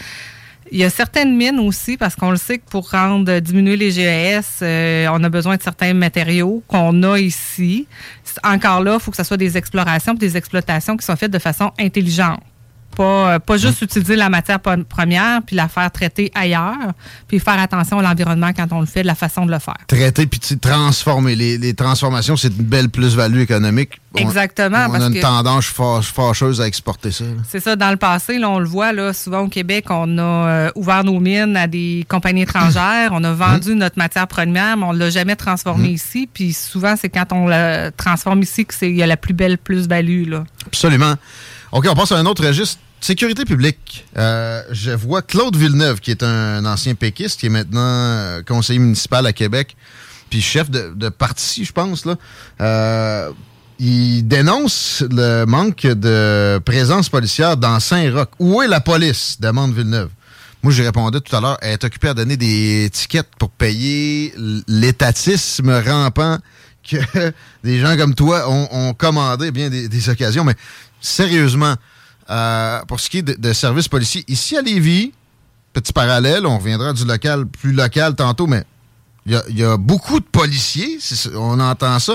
Il 0.74 0.78
y 0.78 0.86
a 0.86 0.90
certaines 0.90 1.36
mines 1.36 1.60
aussi, 1.60 1.98
parce 1.98 2.16
qu'on 2.16 2.32
le 2.32 2.38
sait 2.38 2.58
que 2.58 2.70
pour 2.70 2.92
rendre 2.92 3.40
diminuer 3.40 3.76
les 3.76 3.92
GES, 3.92 4.62
euh, 4.62 5.08
on 5.12 5.22
a 5.22 5.28
besoin 5.28 5.58
de 5.58 5.62
certains 5.62 5.94
matériaux 5.94 6.64
qu'on 6.66 7.04
a 7.04 7.20
ici. 7.20 7.88
Encore 8.42 8.82
là, 8.82 8.94
il 8.94 9.00
faut 9.02 9.12
que 9.12 9.18
ce 9.18 9.24
soit 9.24 9.36
des 9.36 9.58
explorations, 9.58 10.14
des 10.14 10.38
exploitations 10.38 10.96
qui 10.96 11.06
sont 11.06 11.18
faites 11.18 11.32
de 11.32 11.40
façon 11.40 11.72
intelligente. 11.78 12.40
Pas, 12.96 13.34
euh, 13.34 13.40
pas 13.40 13.58
juste 13.58 13.82
utiliser 13.82 14.16
la 14.16 14.30
matière 14.30 14.60
première 14.60 15.42
puis 15.46 15.56
la 15.56 15.68
faire 15.68 15.90
traiter 15.92 16.32
ailleurs, 16.36 16.94
puis 17.28 17.40
faire 17.40 17.60
attention 17.60 18.00
à 18.00 18.02
l'environnement 18.02 18.52
quand 18.56 18.68
on 18.72 18.82
le 18.82 18.86
fait, 18.86 19.02
de 19.02 19.08
la 19.08 19.16
façon 19.16 19.46
de 19.46 19.52
le 19.52 19.60
faire. 19.60 19.78
Traiter 19.88 20.26
puis 20.26 20.40
transformer. 20.58 21.36
Les, 21.36 21.74
transformations, 21.74 22.36
c'est 22.36 22.50
une 22.50 22.64
belle 22.64 22.90
plus-value 22.90 23.40
économique. 23.40 24.02
Exactement. 24.16 24.88
On, 24.90 24.94
a 24.94 25.08
une 25.08 25.20
tendance 25.20 25.66
fâcheuse 25.66 26.60
à 26.60 26.68
exporter 26.68 27.12
ça. 27.12 27.24
C'est 27.48 27.62
ça. 27.62 27.78
Dans 27.78 27.92
le 27.92 27.98
passé, 27.98 28.38
là, 28.38 28.50
on 28.50 28.60
le 28.60 28.66
voit, 28.66 28.92
là, 28.92 29.14
souvent 29.14 29.40
au 29.42 29.48
Québec, 29.48 29.86
on 29.90 30.18
a 30.18 30.22
euh, 30.22 30.72
ouvert 30.76 31.04
nos 31.06 31.20
mines 31.20 31.56
à 31.56 31.68
des 31.68 32.06
compagnies 32.10 32.42
étrangères. 32.42 33.12
on 33.14 33.24
a 33.24 33.32
vendu 33.32 33.72
hum. 33.72 33.78
notre 33.78 33.98
matière 33.98 34.28
première, 34.28 34.76
mais 34.76 34.86
on 34.86 34.94
ne 34.94 35.00
l'a 35.00 35.10
jamais 35.10 35.38
transformée 35.38 35.90
hum. 35.90 35.96
ici. 35.96 36.28
Puis 36.32 36.52
souvent, 36.54 36.96
c'est 37.00 37.10
quand 37.10 37.32
on 37.32 37.48
la 37.48 37.92
transforme 37.92 38.42
ici 38.42 38.66
qu'il 38.66 38.96
y 38.96 39.04
a 39.04 39.08
la 39.08 39.18
plus 39.18 39.34
belle 39.34 39.58
plus-value. 39.58 40.34
Absolument. 40.68 41.16
OK, 41.72 41.88
on 41.90 41.96
passe 41.96 42.12
à 42.12 42.18
un 42.18 42.26
autre 42.26 42.46
registre. 42.46 42.80
Sécurité 43.00 43.46
publique. 43.46 44.06
Euh, 44.18 44.62
je 44.72 44.92
vois 44.92 45.22
Claude 45.22 45.56
Villeneuve, 45.56 46.02
qui 46.02 46.12
est 46.12 46.22
un 46.22 46.66
ancien 46.66 46.96
péquiste, 46.96 47.40
qui 47.40 47.46
est 47.46 47.50
maintenant 47.50 47.80
euh, 47.80 48.42
conseiller 48.44 48.78
municipal 48.78 49.26
à 49.26 49.32
Québec, 49.32 49.76
puis 50.30 50.42
chef 50.42 50.70
de, 50.70 51.10
parti, 51.10 51.64
je 51.64 51.72
pense. 51.72 52.06
Là. 52.06 52.16
Euh, 52.60 53.32
il 53.80 54.28
dénonce 54.28 55.04
le 55.10 55.46
manque 55.46 55.84
de 55.84 56.60
présence 56.64 57.08
policière 57.08 57.56
dans 57.56 57.80
Saint-Roch. 57.80 58.30
Où 58.38 58.62
est 58.62 58.68
la 58.68 58.82
police? 58.82 59.38
demande 59.40 59.74
Villeneuve. 59.74 60.10
Moi, 60.62 60.74
j'ai 60.74 60.84
répondu 60.84 61.20
tout 61.22 61.36
à 61.36 61.42
l'heure, 61.42 61.58
elle 61.62 61.72
est 61.72 61.84
occupée 61.84 62.10
à 62.10 62.14
donner 62.14 62.38
des 62.38 62.86
étiquettes 62.86 63.30
pour 63.40 63.50
payer 63.50 64.34
l'étatisme 64.68 65.72
rampant 65.72 66.38
que 66.88 66.98
des 67.64 67.80
gens 67.80 67.96
comme 67.98 68.14
toi 68.14 68.48
ont, 68.48 68.94
commandé 68.94 69.52
bien 69.52 69.70
des, 69.70 69.88
des 69.88 70.10
occasions. 70.10 70.44
Mais 70.44 70.56
sérieusement, 71.02 71.76
euh, 72.30 72.80
pour 72.88 73.00
ce 73.00 73.10
qui 73.10 73.18
est 73.18 73.24
de, 73.24 73.54
services 73.54 73.88
policiers, 73.88 74.24
ici 74.28 74.56
à 74.56 74.62
Lévis, 74.62 75.12
petit 75.74 75.92
parallèle, 75.92 76.46
on 76.46 76.58
reviendra 76.58 76.94
du 76.94 77.04
local 77.04 77.46
plus 77.46 77.74
local 77.74 78.16
tantôt, 78.16 78.48
mais 78.48 78.64
Il 79.26 79.40
y, 79.50 79.64
a, 79.64 79.78
beaucoup 79.78 80.20
de 80.20 80.26
policiers, 80.26 80.98
on 81.36 81.60
entend 81.60 82.00
ça 82.00 82.14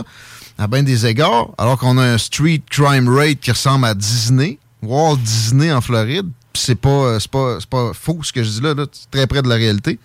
à 0.59 0.67
bien 0.67 0.83
des 0.83 1.05
égards, 1.05 1.51
alors 1.59 1.79
qu'on 1.79 1.99
a 1.99 2.03
un 2.03 2.19
street 2.19 2.63
crime 2.71 3.09
rate 3.09 3.41
qui 3.41 3.51
ressemble 3.51 3.85
à 3.85 3.95
Disney, 3.95 4.59
Walt 4.83 5.19
Disney 5.19 5.71
en 5.71 5.81
Floride. 5.81 6.29
C'est 6.55 6.75
pas, 6.75 7.19
pas, 7.31 7.59
pas 7.69 7.93
faux 7.93 8.21
ce 8.23 8.33
que 8.33 8.43
je 8.43 8.49
dis 8.49 8.61
là, 8.63 8.75
c'est 8.91 9.11
très 9.11 9.27
près 9.27 9.43
de 9.43 9.49
la 9.49 9.57
réalité. 9.57 9.99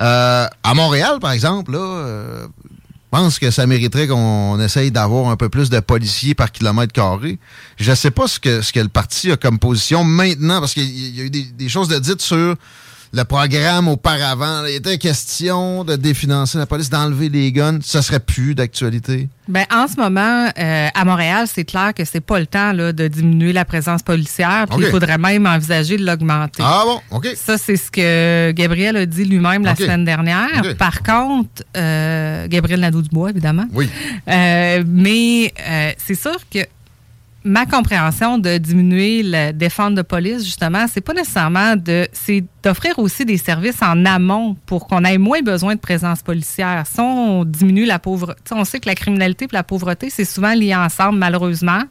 Euh, 0.00 0.48
à 0.62 0.74
Montréal, 0.74 1.20
par 1.20 1.30
exemple, 1.30 1.70
là, 1.70 1.78
euh, 1.78 2.46
pense 3.14 3.38
que 3.38 3.52
ça 3.52 3.64
mériterait 3.68 4.08
qu'on 4.08 4.58
essaye 4.58 4.90
d'avoir 4.90 5.28
un 5.28 5.36
peu 5.36 5.48
plus 5.48 5.70
de 5.70 5.78
policiers 5.78 6.34
par 6.34 6.50
kilomètre 6.50 6.92
carré. 6.92 7.38
Je 7.76 7.88
ne 7.88 7.94
sais 7.94 8.10
pas 8.10 8.26
ce 8.26 8.40
que, 8.40 8.60
ce 8.60 8.72
que 8.72 8.80
le 8.80 8.88
parti 8.88 9.30
a 9.30 9.36
comme 9.36 9.60
position 9.60 10.02
maintenant, 10.02 10.58
parce 10.58 10.74
qu'il 10.74 11.14
y 11.16 11.20
a 11.20 11.24
eu 11.24 11.30
des, 11.30 11.44
des 11.44 11.68
choses 11.68 11.86
de 11.86 12.00
dites 12.00 12.20
sur 12.20 12.56
le 13.14 13.24
programme 13.24 13.86
auparavant. 13.88 14.64
Il 14.66 14.74
était 14.74 14.98
question 14.98 15.84
de 15.84 15.94
définancer 15.94 16.58
la 16.58 16.66
police, 16.66 16.90
d'enlever 16.90 17.28
les 17.28 17.52
guns. 17.52 17.78
Ça 17.80 18.02
serait 18.02 18.18
plus 18.18 18.54
d'actualité? 18.56 19.28
Ben, 19.46 19.64
en 19.72 19.86
ce 19.86 19.96
moment, 19.96 20.48
euh, 20.58 20.88
à 20.92 21.04
Montréal, 21.04 21.46
c'est 21.52 21.64
clair 21.64 21.94
que 21.94 22.04
c'est 22.04 22.20
pas 22.20 22.40
le 22.40 22.46
temps 22.46 22.72
là, 22.72 22.92
de 22.92 23.06
diminuer 23.06 23.52
la 23.52 23.64
présence 23.64 24.02
policière. 24.02 24.66
Il 24.76 24.86
faudrait 24.86 25.18
même 25.18 25.46
envisager 25.46 25.96
de 25.96 26.04
l'augmenter. 26.04 26.62
Ah 26.64 26.82
bon? 26.84 27.16
OK. 27.16 27.28
Ça, 27.36 27.56
c'est 27.56 27.76
ce 27.76 27.90
que 27.90 28.50
Gabriel 28.52 28.96
a 28.96 29.06
dit 29.06 29.24
lui-même 29.24 29.62
la 29.64 29.76
semaine 29.76 30.04
dernière. 30.04 30.74
Par 30.76 31.02
contre, 31.02 31.62
euh, 31.76 32.48
Gabriel 32.48 32.80
Nadeau-Dubois, 32.80 33.30
évidemment. 33.30 33.66
Oui. 33.72 33.88
Euh, 34.28 34.82
mais 34.86 35.54
c'est 35.98 36.16
sûr 36.16 36.36
que 36.52 36.60
ma 37.44 37.66
compréhension 37.66 38.38
de 38.38 38.56
diminuer 38.56 39.22
la 39.22 39.52
défense 39.52 39.92
de 39.94 40.02
police, 40.02 40.44
justement, 40.44 40.86
c'est 40.90 41.02
pas 41.02 41.12
nécessairement 41.12 41.76
de. 41.76 42.08
C'est 42.12 42.44
d'offrir 42.62 42.98
aussi 42.98 43.26
des 43.26 43.36
services 43.36 43.82
en 43.82 44.06
amont 44.06 44.56
pour 44.64 44.86
qu'on 44.86 45.04
ait 45.04 45.18
moins 45.18 45.42
besoin 45.42 45.74
de 45.74 45.80
présence 45.80 46.22
policière. 46.22 46.84
Si 46.86 46.98
on 46.98 47.44
diminue 47.44 47.84
la 47.84 47.98
pauvreté, 47.98 48.40
on 48.52 48.64
sait 48.64 48.80
que 48.80 48.88
la 48.88 48.94
criminalité 48.94 49.44
et 49.44 49.48
la 49.52 49.62
pauvreté, 49.62 50.08
c'est 50.08 50.24
souvent 50.24 50.54
lié 50.54 50.74
ensemble, 50.74 51.18
malheureusement. 51.18 51.82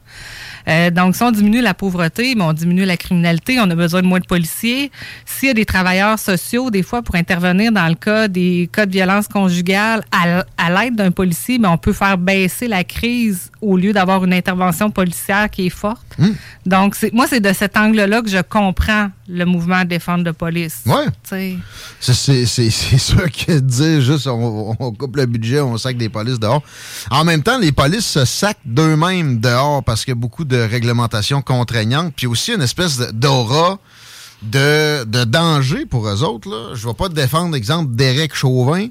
Euh, 0.68 0.90
donc, 0.90 1.16
si 1.16 1.22
on 1.22 1.30
diminue 1.30 1.60
la 1.60 1.74
pauvreté, 1.74 2.34
on 2.38 2.52
diminue 2.52 2.84
la 2.84 2.96
criminalité, 2.96 3.58
on 3.60 3.70
a 3.70 3.74
besoin 3.74 4.02
de 4.02 4.06
moins 4.06 4.20
de 4.20 4.26
policiers. 4.26 4.90
S'il 5.26 5.48
y 5.48 5.50
a 5.50 5.54
des 5.54 5.64
travailleurs 5.64 6.18
sociaux, 6.18 6.70
des 6.70 6.82
fois, 6.82 7.02
pour 7.02 7.14
intervenir 7.16 7.72
dans 7.72 7.86
le 7.86 7.94
cas 7.94 8.28
des 8.28 8.68
cas 8.72 8.86
de 8.86 8.92
violence 8.92 9.28
conjugale, 9.28 10.02
à, 10.12 10.70
l'aide 10.70 10.96
d'un 10.96 11.10
policier, 11.10 11.58
mais 11.58 11.68
on 11.68 11.78
peut 11.78 11.92
faire 11.92 12.18
baisser 12.18 12.68
la 12.68 12.84
crise 12.84 13.50
au 13.60 13.76
lieu 13.76 13.92
d'avoir 13.92 14.24
une 14.24 14.32
intervention 14.32 14.90
policière 14.90 15.50
qui 15.50 15.66
est 15.66 15.70
forte. 15.70 16.06
Hmm. 16.18 16.32
Donc, 16.66 16.96
moi, 17.12 17.26
c'est 17.28 17.40
de 17.40 17.52
cet 17.52 17.76
angle-là 17.76 18.22
que 18.22 18.28
je 18.28 18.40
comprends 18.40 19.10
le 19.28 19.44
mouvement 19.44 19.82
de 19.82 19.88
défense 19.88 20.22
de 20.22 20.30
police. 20.30 20.82
Oui. 20.86 21.58
C'est 22.00 22.46
sûr 22.98 23.30
que 23.30 23.58
dire 23.58 24.00
juste 24.00 24.26
on, 24.26 24.74
coupe 24.98 25.16
le 25.16 25.26
budget, 25.26 25.60
on 25.60 25.76
sac 25.78 25.96
des 25.96 26.08
polices 26.08 26.38
dehors. 26.38 26.62
En 27.10 27.24
même 27.24 27.42
temps, 27.42 27.58
les 27.58 27.72
polices 27.72 28.06
se 28.06 28.24
sacent 28.24 28.54
d'eux-mêmes 28.64 29.40
dehors 29.40 29.82
parce 29.82 30.04
qu'il 30.04 30.12
y 30.12 30.16
a 30.16 30.20
beaucoup 30.20 30.44
de 30.44 30.58
réglementations 30.58 31.42
contraignantes, 31.42 32.12
puis 32.16 32.26
aussi 32.26 32.52
une 32.52 32.62
espèce 32.62 32.98
d'aura 32.98 33.78
de, 34.42 35.04
de, 35.04 35.24
danger 35.24 35.86
pour 35.86 36.06
eux 36.06 36.22
autres. 36.22 36.50
Là. 36.50 36.74
Je 36.74 36.86
ne 36.86 36.90
vais 36.90 36.96
pas 36.96 37.08
te 37.08 37.14
défendre 37.14 37.54
l'exemple 37.54 37.94
d'Éric 37.94 38.34
Chauvin, 38.34 38.88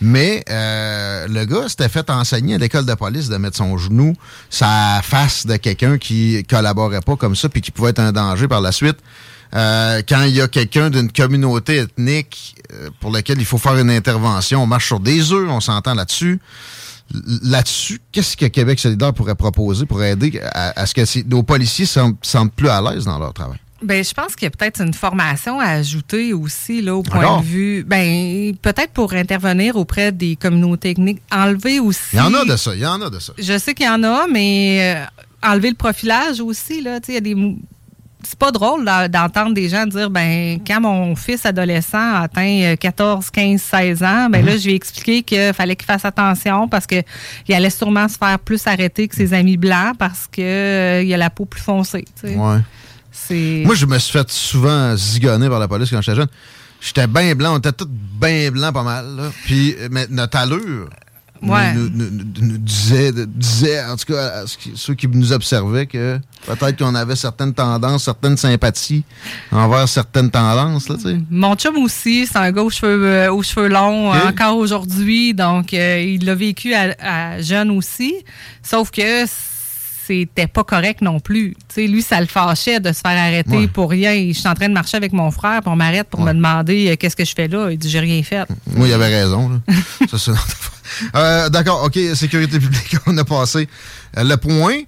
mais 0.00 0.44
euh, 0.48 1.26
le 1.28 1.44
gars 1.44 1.68
s'était 1.68 1.88
fait 1.88 2.08
enseigner 2.10 2.54
à 2.54 2.58
l'école 2.58 2.86
de 2.86 2.94
police 2.94 3.28
de 3.28 3.36
mettre 3.36 3.56
son 3.56 3.76
genou 3.78 4.14
sa 4.48 5.00
face 5.02 5.46
de 5.46 5.56
quelqu'un 5.56 5.98
qui 5.98 6.44
collaborait 6.48 7.00
pas 7.00 7.16
comme 7.16 7.34
ça 7.34 7.48
puis 7.48 7.60
qui 7.60 7.70
pouvait 7.72 7.90
être 7.90 8.00
un 8.00 8.12
danger 8.12 8.46
par 8.46 8.60
la 8.60 8.70
suite. 8.70 8.98
Euh, 9.54 10.00
quand 10.08 10.22
il 10.22 10.34
y 10.34 10.40
a 10.40 10.48
quelqu'un 10.48 10.88
d'une 10.88 11.12
communauté 11.12 11.76
ethnique 11.76 12.56
euh, 12.72 12.88
pour 13.00 13.10
laquelle 13.10 13.38
il 13.38 13.44
faut 13.44 13.58
faire 13.58 13.76
une 13.76 13.90
intervention, 13.90 14.62
on 14.62 14.66
marche 14.66 14.86
sur 14.86 15.00
des 15.00 15.32
œufs, 15.32 15.48
on 15.50 15.60
s'entend 15.60 15.94
là-dessus. 15.94 16.40
Là-dessus, 17.42 18.00
qu'est-ce 18.10 18.36
que 18.36 18.46
Québec 18.46 18.78
solidaire 18.78 19.12
pourrait 19.12 19.34
proposer 19.34 19.84
pour 19.84 20.02
aider 20.02 20.40
à, 20.54 20.86
ce 20.86 20.94
que 20.94 21.28
nos 21.28 21.42
policiers 21.42 21.84
se 21.84 22.00
sentent 22.22 22.52
plus 22.54 22.70
à 22.70 22.80
l'aise 22.80 23.04
dans 23.04 23.18
leur 23.18 23.34
travail? 23.34 23.58
Ben, 23.82 24.02
je 24.02 24.14
pense 24.14 24.36
qu'il 24.36 24.44
y 24.44 24.46
a 24.46 24.50
peut-être 24.50 24.80
une 24.80 24.94
formation 24.94 25.58
à 25.58 25.66
ajouter 25.66 26.32
aussi 26.32 26.80
là 26.80 26.94
au 26.94 27.02
point 27.02 27.40
de 27.40 27.44
vue. 27.44 27.84
Ben, 27.84 28.54
peut-être 28.62 28.92
pour 28.92 29.12
intervenir 29.12 29.76
auprès 29.76 30.12
des 30.12 30.36
communautés 30.36 30.90
ethniques, 30.90 31.20
enlever 31.30 31.80
aussi. 31.80 32.00
Il 32.14 32.18
y 32.18 32.22
en 32.22 32.32
a 32.32 32.44
de 32.44 32.56
ça. 32.56 32.74
Il 32.74 32.80
y 32.80 32.86
en 32.86 33.02
a 33.02 33.10
de 33.10 33.18
ça. 33.18 33.34
Je 33.36 33.58
sais 33.58 33.74
qu'il 33.74 33.86
y 33.86 33.88
en 33.88 34.04
a, 34.04 34.26
mais 34.28 34.96
euh, 34.96 35.50
enlever 35.50 35.68
le 35.68 35.76
profilage 35.76 36.40
aussi 36.40 36.80
là. 36.80 37.00
Tu 37.00 37.06
sais, 37.06 37.12
il 37.12 37.14
y 37.16 37.18
a 37.18 37.34
des 37.34 37.56
c'est 38.22 38.38
pas 38.38 38.52
drôle 38.52 38.84
d'entendre 38.84 39.52
des 39.52 39.68
gens 39.68 39.86
dire 39.86 40.10
ben 40.10 40.58
quand 40.66 40.80
mon 40.80 41.16
fils 41.16 41.44
adolescent 41.44 42.14
atteint 42.14 42.74
14, 42.78 43.30
15, 43.30 43.60
16 43.60 44.02
ans, 44.02 44.28
ben 44.30 44.44
là 44.44 44.52
mhm. 44.52 44.58
je 44.58 44.64
lui 44.64 44.72
ai 44.72 44.76
expliqué 44.76 45.22
qu'il 45.22 45.52
fallait 45.52 45.76
qu'il 45.76 45.86
fasse 45.86 46.04
attention 46.04 46.68
parce 46.68 46.86
que 46.86 47.02
il 47.48 47.54
allait 47.54 47.70
sûrement 47.70 48.08
se 48.08 48.16
faire 48.16 48.38
plus 48.38 48.66
arrêter 48.66 49.08
que 49.08 49.16
ses 49.16 49.34
amis 49.34 49.56
blancs 49.56 49.96
parce 49.98 50.26
que 50.30 50.40
euh, 50.40 51.02
il 51.02 51.12
a 51.12 51.16
la 51.16 51.30
peau 51.30 51.44
plus 51.44 51.60
foncée. 51.60 52.04
Ouais. 52.24 52.34
Moi 53.64 53.74
je 53.74 53.86
me 53.86 53.98
suis 53.98 54.12
fait 54.12 54.30
souvent 54.30 54.96
zigonner 54.96 55.48
par 55.48 55.58
la 55.58 55.68
police 55.68 55.90
quand 55.90 56.00
j'étais 56.00 56.16
jeune. 56.16 56.28
J'étais 56.80 57.06
bien 57.06 57.34
blanc, 57.34 57.54
on 57.54 57.58
était 57.58 57.72
tous 57.72 57.88
bien 57.88 58.50
blancs 58.50 58.74
pas 58.74 58.82
mal. 58.82 59.30
Puis 59.44 59.76
mais 59.90 60.06
notre 60.10 60.38
allure 60.38 60.88
nous, 61.42 61.90
nous, 61.90 62.58
disait, 62.58 63.84
en 63.84 63.96
tout 63.96 64.12
cas, 64.12 64.44
ceux 64.74 64.94
qui 64.94 65.08
nous 65.08 65.32
observaient, 65.32 65.86
que 65.86 66.18
peut-être 66.46 66.78
qu'on 66.78 66.94
avait 66.94 67.16
certaines 67.16 67.52
tendances, 67.52 68.04
certaines 68.04 68.36
sympathies 68.36 69.04
envers 69.50 69.88
certaines 69.88 70.30
tendances. 70.30 70.88
Là, 70.88 70.96
Mon 71.30 71.54
chum 71.56 71.76
aussi, 71.78 72.26
c'est 72.26 72.38
un 72.38 72.52
gars 72.52 72.62
aux 72.62 72.70
cheveux, 72.70 73.06
euh, 73.06 73.32
aux 73.32 73.42
cheveux 73.42 73.68
longs 73.68 74.12
encore 74.12 74.56
aujourd'hui, 74.56 75.34
donc 75.34 75.74
euh, 75.74 76.00
il 76.00 76.24
l'a 76.24 76.34
vécu 76.34 76.74
à, 76.74 77.40
jeune 77.40 77.70
aussi. 77.70 78.14
Sauf 78.62 78.90
que 78.90 79.24
c'était 80.06 80.46
pas 80.46 80.64
correct 80.64 81.00
non 81.00 81.20
plus. 81.20 81.54
lui, 81.76 82.02
ça 82.02 82.20
le 82.20 82.26
fâchait 82.26 82.80
de 82.80 82.92
se 82.92 83.00
faire 83.00 83.18
arrêter 83.18 83.68
pour 83.68 83.90
rien. 83.90 84.14
Je 84.28 84.32
suis 84.38 84.48
en 84.48 84.54
train 84.54 84.68
de 84.68 84.74
marcher 84.74 84.96
avec 84.96 85.12
mon 85.12 85.30
frère, 85.30 85.60
puis 85.62 85.70
on 85.70 85.76
m'arrête 85.76 86.08
pour 86.08 86.20
me 86.20 86.32
demander 86.32 86.90
euh, 86.90 86.96
qu'est-ce 86.96 87.16
que 87.16 87.24
je 87.24 87.34
fais 87.34 87.48
là? 87.48 87.70
Il 87.70 87.78
dit 87.78 87.88
j'ai 87.88 88.00
rien 88.00 88.22
fait. 88.22 88.46
Moi, 88.74 88.88
il 88.88 88.92
avait 88.92 89.22
raison. 89.22 89.60
ça, 90.10 90.32
euh, 91.14 91.48
D'accord, 91.48 91.84
OK, 91.84 91.98
sécurité 92.14 92.58
publique, 92.58 92.96
on 93.06 93.16
a 93.18 93.24
passé 93.24 93.68
le 94.16 94.36
point. 94.36 94.80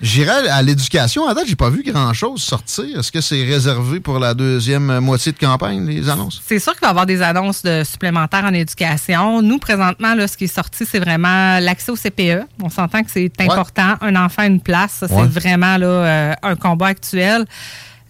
J'irai 0.00 0.48
à 0.48 0.60
l'éducation. 0.62 1.28
À 1.28 1.34
date, 1.34 1.44
j'ai 1.46 1.54
pas 1.54 1.70
vu 1.70 1.84
grand-chose 1.84 2.42
sortir. 2.42 2.98
Est-ce 2.98 3.12
que 3.12 3.20
c'est 3.20 3.44
réservé 3.44 4.00
pour 4.00 4.18
la 4.18 4.34
deuxième 4.34 4.98
moitié 4.98 5.30
de 5.30 5.38
campagne, 5.38 5.86
les 5.86 6.08
annonces? 6.08 6.42
C'est 6.44 6.58
sûr 6.58 6.72
qu'il 6.72 6.80
va 6.82 6.88
y 6.88 6.90
avoir 6.90 7.06
des 7.06 7.22
annonces 7.22 7.62
de 7.62 7.84
supplémentaires 7.84 8.44
en 8.44 8.52
éducation. 8.52 9.40
Nous, 9.42 9.58
présentement, 9.58 10.14
là, 10.14 10.26
ce 10.26 10.36
qui 10.36 10.44
est 10.44 10.54
sorti, 10.54 10.84
c'est 10.84 10.98
vraiment 10.98 11.60
l'accès 11.60 11.92
au 11.92 11.96
CPE. 11.96 12.46
On 12.60 12.68
s'entend 12.68 13.04
que 13.04 13.10
c'est 13.12 13.30
important. 13.40 13.94
Un 14.00 14.16
enfant, 14.16 14.42
une 14.42 14.60
place, 14.60 14.94
ça, 15.00 15.08
c'est 15.08 15.40
vraiment 15.40 15.76
là, 15.76 15.86
euh, 15.86 16.34
un 16.42 16.56
combat 16.56 16.88
actuel. 16.88 17.46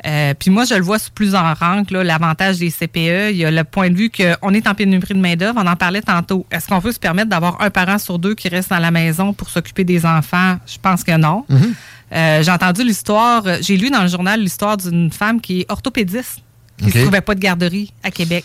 Euh, 0.05 0.35
puis 0.39 0.51
moi, 0.51 0.65
je 0.65 0.75
le 0.75 0.83
vois 0.83 0.99
sous 0.99 1.11
plusieurs 1.11 1.59
rang, 1.59 1.83
l'avantage 1.91 2.59
des 2.59 2.71
CPE. 2.71 3.31
Il 3.31 3.37
y 3.37 3.45
a 3.45 3.51
le 3.51 3.65
point 3.65 3.91
de 3.91 3.95
vue 3.95 4.11
qu'on 4.11 4.55
est 4.55 4.67
en 4.67 4.75
pénurie 4.75 5.15
de 5.15 5.21
main-d'œuvre. 5.21 5.61
On 5.63 5.67
en 5.67 5.77
parlait 5.77 6.03
tantôt. 6.03 6.47
Est-ce 6.51 6.67
qu'on 6.67 6.81
peut 6.81 6.93
se 6.93 6.99
permettre 6.99 7.31
d'avoir 7.31 7.61
un 7.61 7.71
parent 7.71 7.99
sur 7.99 8.19
deux 8.19 8.35
qui 8.35 8.49
reste 8.49 8.71
dans 8.71 8.79
la 8.79 8.91
maison 8.91 9.33
pour 9.33 9.49
s'occuper 9.49 9.85
des 9.85 10.05
enfants? 10.05 10.57
Je 10.67 10.79
pense 10.81 11.05
que 11.05 11.17
non. 11.17 11.45
Mhm. 11.49 11.75
Euh, 12.15 12.43
j'ai 12.43 12.51
entendu 12.51 12.85
l'histoire, 12.85 13.43
j'ai 13.61 13.77
lu 13.77 13.89
dans 13.89 14.03
le 14.03 14.09
journal 14.09 14.39
l'histoire 14.39 14.77
d'une 14.77 15.11
femme 15.11 15.41
qui 15.41 15.61
est 15.61 15.71
orthopédiste, 15.71 16.43
qui 16.77 16.87
ne 16.87 17.03
trouvait 17.05 17.23
pas 17.23 17.35
de 17.35 17.41
garderie 17.41 17.93
à 18.03 18.11
Québec. 18.11 18.45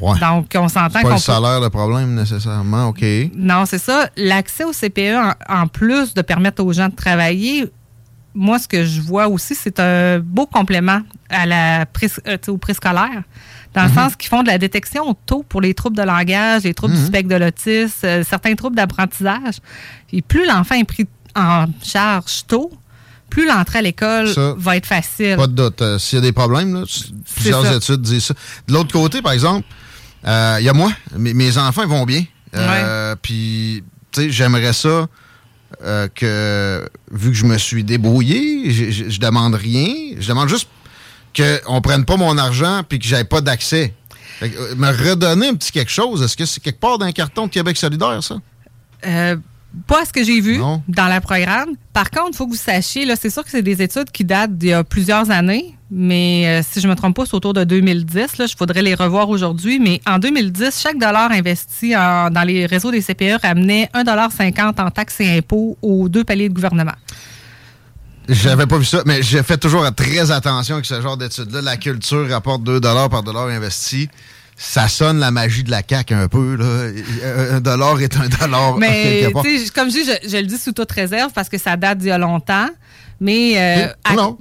Donc, 0.00 0.52
on 0.54 0.68
s'entend 0.68 1.00
qu'on. 1.00 1.08
pas 1.08 1.14
le 1.14 1.20
salaire 1.20 1.60
le 1.60 1.70
problème 1.70 2.14
nécessairement, 2.14 2.88
OK. 2.88 3.04
Non, 3.34 3.64
c'est 3.66 3.78
ça. 3.78 4.08
L'accès 4.16 4.64
au 4.64 4.72
CPE, 4.72 5.16
en, 5.48 5.66
plus 5.66 6.14
de 6.14 6.22
permettre 6.22 6.62
aux 6.62 6.72
gens 6.72 6.88
de 6.88 6.94
travailler, 6.94 7.66
moi, 8.38 8.60
ce 8.60 8.68
que 8.68 8.84
je 8.84 9.00
vois 9.00 9.26
aussi, 9.26 9.56
c'est 9.56 9.80
un 9.80 10.20
beau 10.20 10.46
complément 10.46 11.00
à 11.28 11.44
la 11.44 11.80
euh, 11.80 12.36
au 12.46 12.56
préscolaire, 12.56 13.24
dans 13.74 13.82
le 13.82 13.88
mhm. 13.88 13.94
sens 13.94 14.16
qu'ils 14.16 14.28
font 14.28 14.44
de 14.44 14.46
la 14.46 14.58
détection 14.58 15.12
tôt 15.26 15.44
pour 15.46 15.60
les 15.60 15.74
troubles 15.74 15.96
de 15.96 16.02
langage, 16.02 16.62
les 16.62 16.72
troubles 16.72 16.94
du 16.94 17.00
mhm. 17.00 17.06
spectre 17.06 17.28
de 17.28 17.34
l'autisme, 17.34 18.06
euh, 18.06 18.22
certains 18.22 18.54
troubles 18.54 18.76
d'apprentissage. 18.76 19.56
Et 20.12 20.22
plus 20.22 20.46
l'enfant 20.46 20.76
est 20.76 20.84
pris 20.84 21.06
en 21.34 21.66
charge 21.82 22.46
tôt, 22.46 22.70
plus 23.28 23.44
l'entrée 23.44 23.80
à 23.80 23.82
l'école 23.82 24.28
va 24.56 24.76
être 24.76 24.86
facile. 24.86 25.36
Pas 25.36 25.48
de 25.48 25.52
doute. 25.52 25.82
Euh, 25.82 25.98
s'il 25.98 26.16
y 26.16 26.18
a 26.20 26.22
des 26.22 26.32
problèmes, 26.32 26.84
plusieurs 27.34 27.74
études 27.74 28.02
disent 28.02 28.26
ça. 28.26 28.34
De 28.68 28.72
l'autre 28.72 28.92
côté, 28.92 29.20
par 29.20 29.32
exemple, 29.32 29.66
il 30.24 30.62
y 30.62 30.68
a 30.68 30.72
moi, 30.72 30.92
mes, 31.16 31.58
enfants 31.58 31.86
vont 31.88 32.04
bien. 32.04 32.24
Puis, 33.20 33.82
tu 34.12 34.22
sais, 34.22 34.30
j'aimerais 34.30 34.72
ça 34.72 35.08
euh, 35.82 36.08
que, 36.14 36.88
vu 37.10 37.30
que 37.30 37.36
je 37.36 37.44
me 37.44 37.58
suis 37.58 37.84
débrouillé, 37.84 38.70
je, 38.70 39.10
je, 39.10 39.20
demande 39.20 39.54
rien. 39.54 40.14
Je 40.18 40.28
demande 40.28 40.48
juste 40.48 40.68
qu'on 41.36 41.80
prenne 41.80 42.04
pas 42.04 42.16
mon 42.16 42.36
argent 42.38 42.82
puis 42.88 42.98
que 42.98 43.06
j'aie 43.06 43.24
pas 43.24 43.40
d'accès. 43.40 43.94
Euh, 44.42 44.74
me 44.76 44.88
redonner 44.88 45.48
un 45.48 45.54
petit 45.54 45.72
quelque 45.72 45.90
chose. 45.90 46.22
Est-ce 46.22 46.36
que 46.36 46.46
c'est 46.46 46.62
quelque 46.62 46.80
part 46.80 46.98
dans 46.98 47.06
un 47.06 47.12
carton 47.12 47.46
de 47.46 47.50
Québec 47.50 47.76
solidaire, 47.76 48.22
ça? 48.22 48.36
Euh, 49.06 49.36
pas 49.86 50.04
ce 50.04 50.12
que 50.12 50.24
j'ai 50.24 50.40
vu 50.40 50.58
dans 50.58 51.08
le 51.14 51.20
programme. 51.20 51.70
Par 51.92 52.10
contre, 52.10 52.30
il 52.32 52.36
faut 52.36 52.46
que 52.46 52.52
vous 52.52 52.56
sachiez, 52.56 53.04
là, 53.04 53.14
c'est 53.16 53.30
sûr 53.30 53.44
que 53.44 53.50
c'est 53.50 53.62
des 53.62 53.82
études 53.82 54.10
qui 54.10 54.24
datent 54.24 54.56
d'il 54.56 54.70
y 54.70 54.72
a 54.72 54.84
plusieurs 54.84 55.30
années, 55.30 55.76
Mais 55.90 56.46
euh, 56.46 56.62
si 56.68 56.80
je 56.80 56.86
ne 56.86 56.92
me 56.92 56.96
trompe 56.96 57.16
pas, 57.16 57.24
c'est 57.24 57.34
autour 57.34 57.54
de 57.54 57.64
2010. 57.64 58.36
Là, 58.36 58.46
je 58.46 58.54
voudrais 58.58 58.82
les 58.82 58.94
revoir 58.94 59.30
aujourd'hui. 59.30 59.78
Mais 59.78 60.00
en 60.06 60.18
2010, 60.18 60.78
chaque 60.80 60.98
dollar 60.98 61.30
investi 61.30 61.92
dans 61.92 62.46
les 62.46 62.66
réseaux 62.66 62.90
des 62.90 63.02
CPE 63.02 63.40
ramenait 63.42 63.88
1,50 63.94 64.80
en 64.80 64.90
taxes 64.90 65.20
et 65.20 65.38
impôts 65.38 65.78
aux 65.80 66.08
deux 66.08 66.24
paliers 66.24 66.48
de 66.48 66.54
gouvernement. 66.54 66.92
J'avais 68.28 68.66
pas 68.66 68.76
vu 68.76 68.84
ça, 68.84 69.02
mais 69.06 69.22
j'ai 69.22 69.42
fait 69.42 69.56
toujours 69.56 69.86
très 69.94 70.30
attention 70.30 70.74
avec 70.74 70.84
ce 70.84 71.00
genre 71.00 71.16
d'études-là. 71.16 71.62
La 71.62 71.78
culture 71.78 72.28
rapporte 72.28 72.62
2 72.62 72.80
par 72.80 73.22
dollar 73.22 73.48
investi 73.48 74.08
ça 74.58 74.88
sonne 74.88 75.20
la 75.20 75.30
magie 75.30 75.62
de 75.62 75.70
la 75.70 75.82
CAQ 75.88 76.14
un 76.14 76.28
peu. 76.28 76.56
Là. 76.56 76.90
Un 77.52 77.60
dollar 77.60 78.00
est 78.00 78.16
un 78.16 78.28
dollar. 78.28 78.76
Mais 78.76 79.30
comme 79.74 79.88
je 79.88 79.94
dis, 79.94 80.28
je, 80.28 80.36
le 80.36 80.46
dis 80.46 80.58
sous 80.58 80.72
toute 80.72 80.90
réserve 80.90 81.32
parce 81.32 81.48
que 81.48 81.58
ça 81.58 81.76
date 81.76 81.98
d'il 81.98 82.08
y 82.08 82.10
a 82.10 82.18
longtemps. 82.18 82.68
Mais 83.20 83.54
euh, 83.56 83.88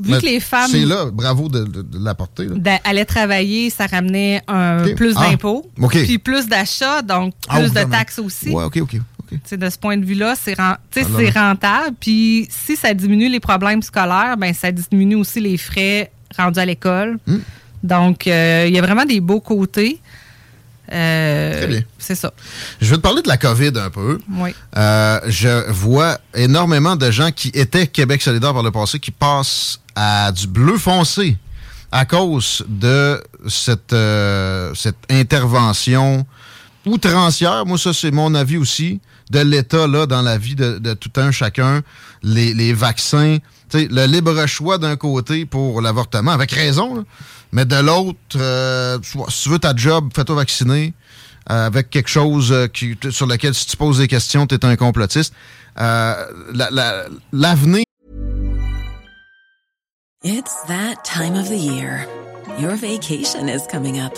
vu 0.03 0.19
que 0.19 0.25
les 0.25 0.39
femmes. 0.39 0.69
C'est 0.69 0.85
là, 0.85 1.05
bravo 1.11 1.49
de, 1.49 1.65
de, 1.65 2.03
l'apporter. 2.03 2.47
Allaient 2.83 3.05
travailler, 3.05 3.69
ça 3.69 3.87
ramenait 3.87 4.41
un 4.47 4.93
plus 4.95 5.15
ah, 5.17 5.29
d'impôts. 5.29 5.65
Puis 5.89 6.17
plus 6.19 6.47
d'achats, 6.47 7.01
donc 7.01 7.33
ah, 7.49 7.59
plus 7.59 7.73
de 7.73 7.83
taxes 7.83 8.19
aussi. 8.19 8.49
Ouais, 8.49 8.63
OK, 8.63 8.77
OK. 8.77 8.97
De 9.51 9.69
ce 9.69 9.77
point 9.77 9.97
de 9.97 10.05
vue-là, 10.05 10.35
c'est 10.39 10.55
ah, 10.57 10.79
rentable. 11.35 11.95
Puis 11.99 12.47
si 12.49 12.75
ça 12.75 12.93
diminue 12.93 13.29
les 13.29 13.39
problèmes 13.39 13.81
scolaires, 13.81 14.37
ben 14.37 14.53
ça 14.53 14.71
diminue 14.71 15.15
aussi 15.15 15.39
les 15.39 15.57
frais 15.57 16.11
rendus 16.37 16.59
à 16.59 16.65
l'école. 16.65 17.17
Hmm. 17.25 17.39
Donc, 17.83 18.27
euh, 18.27 18.65
il 18.67 18.73
y 18.73 18.79
a 18.79 18.81
vraiment 18.81 19.05
des 19.05 19.19
beaux 19.19 19.39
côtés. 19.39 20.01
Euh, 20.91 21.57
Très 21.57 21.67
bien. 21.67 21.81
C'est 21.97 22.15
ça. 22.15 22.33
Je 22.79 22.89
vais 22.89 22.97
te 22.97 23.01
parler 23.01 23.21
de 23.21 23.27
la 23.27 23.37
COVID 23.37 23.73
un 23.75 23.89
peu. 23.89 24.19
Oui. 24.31 24.55
Euh, 24.77 25.19
je 25.27 25.69
vois 25.71 26.17
énormément 26.33 26.95
de 26.95 27.11
gens 27.11 27.31
qui 27.31 27.49
étaient 27.49 27.87
Québec 27.87 28.21
solidaire 28.21 28.53
par 28.53 28.63
le 28.63 28.71
passé 28.71 28.99
qui 28.99 29.11
passent 29.11 29.79
à 29.95 30.31
du 30.31 30.47
bleu 30.47 30.77
foncé 30.77 31.37
à 31.91 32.05
cause 32.05 32.63
de 32.67 33.21
cette, 33.47 33.95
cette 34.75 34.97
intervention 35.09 36.25
outrancière. 36.85 37.65
Moi, 37.65 37.77
ça, 37.77 37.93
c'est 37.93 38.11
mon 38.11 38.33
avis 38.35 38.57
aussi 38.57 38.99
de 39.29 39.39
l'État 39.39 39.87
dans 39.87 40.21
la 40.21 40.37
vie 40.37 40.55
de, 40.55 40.93
tout 40.93 41.11
un 41.17 41.31
chacun. 41.31 41.81
Les, 42.23 42.53
les 42.53 42.73
vaccins, 42.73 43.37
le 43.73 44.05
libre 44.05 44.45
choix 44.45 44.77
d'un 44.77 44.95
côté 44.95 45.45
pour 45.45 45.81
l'avortement, 45.81 46.31
avec 46.31 46.51
raison. 46.51 47.05
Mais 47.51 47.65
de 47.65 47.77
l'autre, 47.77 48.17
euh, 48.35 48.97
si 49.29 49.43
tu 49.43 49.49
veux 49.49 49.59
ta 49.59 49.75
job, 49.75 50.09
fais-toi 50.13 50.35
vacciner 50.35 50.93
euh, 51.49 51.67
avec 51.67 51.89
quelque 51.89 52.09
chose 52.09 52.51
euh, 52.51 52.67
qui, 52.67 52.97
sur 53.09 53.25
lequel, 53.25 53.53
si 53.53 53.65
tu 53.67 53.77
poses 53.77 53.99
des 53.99 54.07
questions, 54.07 54.47
tu 54.47 54.55
es 54.55 54.65
un 54.65 54.75
complotiste. 54.75 55.33
L'avenir. 55.77 57.03
La, 57.31 57.53
It's 60.23 60.63
that 60.67 61.05
time 61.05 61.35
of 61.35 61.47
the 61.47 61.57
year. 61.57 62.05
Your 62.59 62.75
vacation 62.75 63.47
is 63.47 63.65
coming 63.67 63.99
up. 63.99 64.13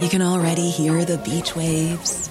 You 0.00 0.08
can 0.08 0.22
already 0.22 0.70
hear 0.70 1.04
the 1.04 1.18
beach 1.18 1.54
waves, 1.54 2.30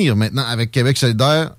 Maintenant, 0.00 0.44
avec 0.44 0.72
Québec 0.72 0.96
solidaire, 0.96 1.52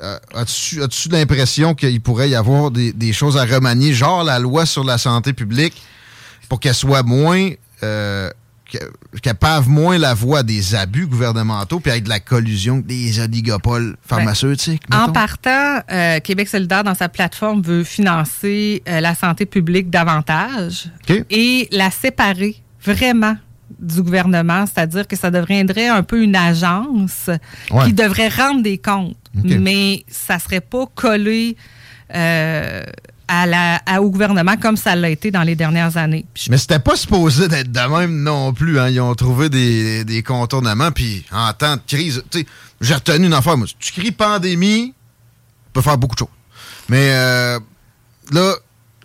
euh, 0.00 0.16
as-tu 0.36 0.80
as 0.80 1.08
l'impression 1.10 1.74
qu'il 1.74 2.00
pourrait 2.00 2.30
y 2.30 2.36
avoir 2.36 2.70
des, 2.70 2.92
des, 2.92 3.12
choses 3.12 3.36
à 3.36 3.44
remanier, 3.44 3.92
genre 3.92 4.22
la 4.22 4.38
loi 4.38 4.64
sur 4.64 4.84
la 4.84 4.96
santé 4.96 5.32
publique, 5.32 5.82
pour 6.48 6.60
qu'elle 6.60 6.74
soit 6.74 7.02
moins 7.02 7.50
euh, 7.82 8.30
qu'elle 9.20 9.34
pave 9.34 9.68
moins 9.68 9.98
la 9.98 10.14
voie 10.14 10.44
des 10.44 10.76
abus 10.76 11.08
gouvernementaux 11.08 11.80
puis 11.80 11.90
avec 11.90 12.04
de 12.04 12.10
la 12.10 12.20
collusion 12.20 12.78
des 12.78 13.18
oligopoles 13.18 13.96
pharmaceutiques. 14.06 14.82
en 14.92 15.10
partant, 15.10 15.80
euh, 15.90 16.20
Québec 16.20 16.46
solidaire, 16.46 16.84
dans 16.84 16.94
sa 16.94 17.08
plateforme, 17.08 17.60
veut 17.60 17.82
financer 17.82 18.84
la 18.86 19.16
santé 19.16 19.46
publique 19.46 19.90
davantage 19.90 20.88
et 21.08 21.68
la 21.72 21.90
séparer 21.90 22.62
vraiment 22.84 23.36
du 23.80 24.02
gouvernement, 24.02 24.64
c'est-à-dire 24.66 25.06
que 25.06 25.16
ça 25.16 25.30
deviendrait 25.30 25.88
un 25.88 26.02
peu 26.02 26.22
une 26.22 26.36
agence 26.36 27.30
qui 27.84 27.92
devrait 27.92 28.28
rendre 28.28 28.62
des 28.62 28.78
comptes, 28.78 29.16
mais 29.44 30.04
ça 30.08 30.38
serait 30.38 30.60
pas 30.60 30.84
collé 30.94 31.56
euh, 32.14 32.84
à 33.28 34.02
au 34.02 34.10
gouvernement 34.10 34.56
comme 34.56 34.76
ça 34.76 34.96
l'a 34.96 35.08
été 35.08 35.30
dans 35.30 35.42
les 35.42 35.54
dernières 35.54 35.96
années. 35.96 36.24
Mais 36.48 36.58
c'était 36.58 36.80
pas 36.80 36.96
supposé 36.96 37.48
d'être 37.48 37.70
de 37.70 37.98
même 37.98 38.22
non 38.22 38.52
plus. 38.52 38.78
Hein. 38.80 38.88
Ils 38.88 39.00
ont 39.00 39.14
trouvé 39.14 39.48
des, 39.48 40.04
des 40.04 40.22
contournements. 40.22 40.90
Puis 40.90 41.24
en 41.30 41.52
temps 41.52 41.76
de 41.76 41.82
crise, 41.86 42.24
j'ai 42.80 42.94
retenu 42.94 43.26
une 43.26 43.32
affaire. 43.34 43.56
Moi, 43.56 43.68
tu 43.78 43.92
cries 43.92 44.10
pandémie, 44.10 44.88
tu 44.88 45.72
peux 45.72 45.82
faire 45.82 45.98
beaucoup 45.98 46.14
de 46.14 46.20
choses. 46.20 46.28
Mais 46.88 47.10
euh, 47.12 47.60
là, 48.32 48.54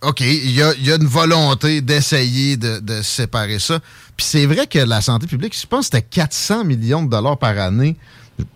OK, 0.06 0.22
il 0.22 0.52
y 0.52 0.62
a, 0.62 0.96
une 0.96 1.08
volonté 1.08 1.82
d'essayer 1.82 2.58
de, 2.58 3.02
séparer 3.02 3.60
ça. 3.60 3.80
Puis 4.16 4.26
c'est 4.26 4.46
vrai 4.46 4.68
que 4.68 4.80
la 4.80 5.02
santé 5.02 5.28
publique, 5.28 5.60
je 5.60 5.68
pense 5.68 5.90
que 5.90 5.98
c'était 5.98 6.08
400 6.08 6.64
millions 6.64 7.04
de 7.04 7.10
dollars 7.10 7.38
par 7.38 7.58
année 7.58 7.98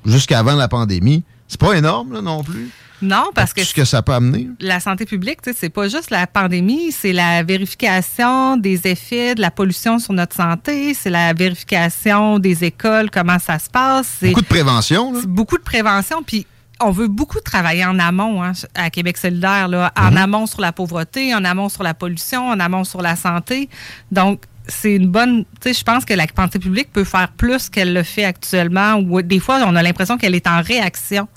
jusqu'avant 0.05 0.55
la 0.55 0.67
pandémie. 0.67 1.23
C'est 1.47 1.59
pas 1.59 1.73
énorme 1.73 2.19
non 2.19 2.43
plus. 2.43 2.69
Non, 3.01 3.31
parce 3.33 3.53
que. 3.53 3.63
Ce 3.63 3.73
que 3.73 3.85
ça 3.85 4.01
peut 4.01 4.13
amener. 4.13 4.49
La 4.59 4.79
santé 4.79 5.05
publique, 5.05 5.39
c'est 5.55 5.69
pas 5.69 5.87
juste 5.87 6.11
la 6.11 6.27
pandémie, 6.27 6.91
c'est 6.91 7.13
la 7.13 7.43
vérification 7.43 8.57
des 8.57 8.87
effets 8.87 9.35
de 9.35 9.41
la 9.41 9.51
pollution 9.51 9.99
sur 9.99 10.13
notre 10.13 10.35
santé, 10.35 10.93
c'est 10.93 11.09
la 11.09 11.33
vérification 11.33 12.39
des 12.39 12.63
écoles, 12.65 13.09
comment 13.09 13.39
ça 13.39 13.57
se 13.57 13.69
passe. 13.69 14.17
Beaucoup 14.21 14.41
de 14.41 14.47
prévention. 14.47 15.13
Là. 15.13 15.21
Beaucoup 15.25 15.57
de 15.57 15.63
prévention. 15.63 16.21
Puis 16.23 16.45
on 16.81 16.91
veut 16.91 17.07
beaucoup 17.07 17.39
travailler 17.39 17.85
en 17.85 17.99
amont 17.99 18.43
hein, 18.43 18.53
à 18.75 18.89
Québec 18.89 19.17
solidaire, 19.17 19.67
là, 19.67 19.91
en 19.97 20.11
mhm. 20.11 20.17
amont 20.17 20.45
sur 20.45 20.61
la 20.61 20.71
pauvreté, 20.71 21.33
en 21.35 21.43
amont 21.43 21.69
sur 21.69 21.83
la 21.83 21.93
pollution, 21.93 22.49
en 22.49 22.59
amont 22.59 22.83
sur 22.83 23.01
la 23.01 23.15
santé. 23.15 23.69
Donc, 24.11 24.43
c'est 24.67 24.93
une 24.93 25.07
bonne. 25.07 25.45
Tu 25.61 25.69
sais, 25.69 25.73
je 25.73 25.83
pense 25.83 26.05
que 26.05 26.13
la 26.13 26.25
santé 26.35 26.59
publique 26.59 26.91
peut 26.93 27.03
faire 27.03 27.29
plus 27.29 27.69
qu'elle 27.69 27.93
le 27.93 28.03
fait 28.03 28.25
actuellement, 28.25 28.95
ou 28.95 29.21
des 29.21 29.39
fois, 29.39 29.61
on 29.65 29.75
a 29.75 29.83
l'impression 29.83 30.17
qu'elle 30.17 30.35
est 30.35 30.47
en 30.47 30.61
réaction 30.61 31.27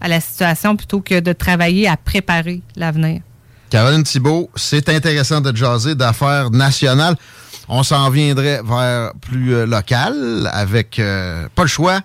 à 0.00 0.08
la 0.08 0.20
situation 0.20 0.76
plutôt 0.76 1.00
que 1.00 1.20
de 1.20 1.32
travailler 1.32 1.88
à 1.88 1.96
préparer 1.96 2.62
l'avenir. 2.76 3.20
Caroline 3.70 4.02
Thibault, 4.02 4.50
c'est 4.56 4.88
intéressant 4.88 5.40
de 5.40 5.54
jaser 5.54 5.94
d'affaires 5.94 6.50
nationales. 6.50 7.16
On 7.68 7.82
s'en 7.82 8.08
viendrait 8.08 8.62
vers 8.64 9.12
plus 9.20 9.54
euh, 9.54 9.66
local 9.66 10.48
avec, 10.52 10.98
euh, 10.98 11.48
pas 11.54 11.62
le 11.62 11.68
choix, 11.68 12.00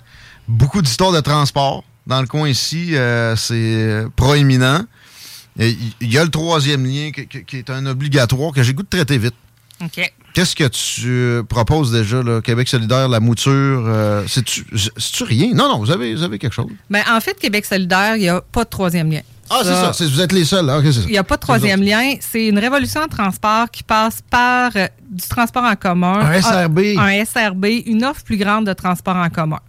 beaucoup 0.47 0.81
d'histoires 0.81 1.13
de 1.13 1.21
transport. 1.21 1.85
Dans 2.05 2.21
le 2.21 2.27
coin 2.27 2.49
ici, 2.49 2.95
euh, 2.95 3.35
c'est 3.35 4.05
proéminent. 4.15 4.81
Il 5.57 5.93
y 6.01 6.17
a 6.17 6.23
le 6.23 6.31
troisième 6.31 6.85
lien 6.85 7.11
qui, 7.11 7.57
est 7.57 7.69
un 7.69 7.85
obligatoire 7.85 8.51
que 8.51 8.63
j'ai 8.63 8.73
goût 8.73 8.83
de 8.83 8.87
traiter 8.87 9.17
vite. 9.17 9.35
OK. 9.81 10.11
Qu'est-ce 10.33 10.55
que 10.55 10.67
tu 10.67 11.45
proposes 11.45 11.91
déjà, 11.91 12.23
là? 12.23 12.41
Québec 12.41 12.67
solidaire, 12.67 13.07
la 13.07 13.19
mouture? 13.19 13.51
Euh, 13.85 14.23
c'est-tu 14.27 15.23
rien? 15.23 15.53
Non, 15.53 15.69
non, 15.69 15.77
vous 15.77 15.91
avez, 15.91 16.15
vous 16.15 16.23
avez 16.23 16.39
quelque 16.39 16.53
chose. 16.53 16.71
Bien, 16.89 17.03
en 17.07 17.21
fait, 17.21 17.37
Québec 17.39 17.65
solidaire, 17.65 18.15
il 18.15 18.21
n'y 18.21 18.29
a 18.29 18.41
pas 18.41 18.63
de 18.63 18.69
troisième 18.69 19.11
lien. 19.11 19.21
Ah, 19.49 19.61
c'est 19.63 20.05
ça. 20.05 20.05
Vous 20.09 20.21
êtes 20.21 20.31
les 20.31 20.45
seuls. 20.45 20.65
là. 20.65 20.79
il 20.83 21.11
n'y 21.11 21.17
a 21.17 21.23
pas 21.23 21.35
de 21.35 21.41
troisième 21.41 21.83
lien. 21.83 22.15
C'est 22.19 22.47
une 22.47 22.57
révolution 22.57 23.01
en 23.01 23.07
transport 23.07 23.69
qui 23.69 23.83
passe 23.83 24.19
par 24.27 24.71
euh, 24.75 24.87
du 25.07 25.27
transport 25.27 25.63
en 25.63 25.75
commun. 25.75 26.19
Un 26.19 26.41
SRB. 26.41 26.79
Un, 26.97 27.23
SRB, 27.23 27.65
une 27.85 28.03
offre 28.03 28.23
plus 28.23 28.37
grande 28.37 28.65
de 28.65 28.73
transport 28.73 29.15
en 29.15 29.29
commun. 29.29 29.59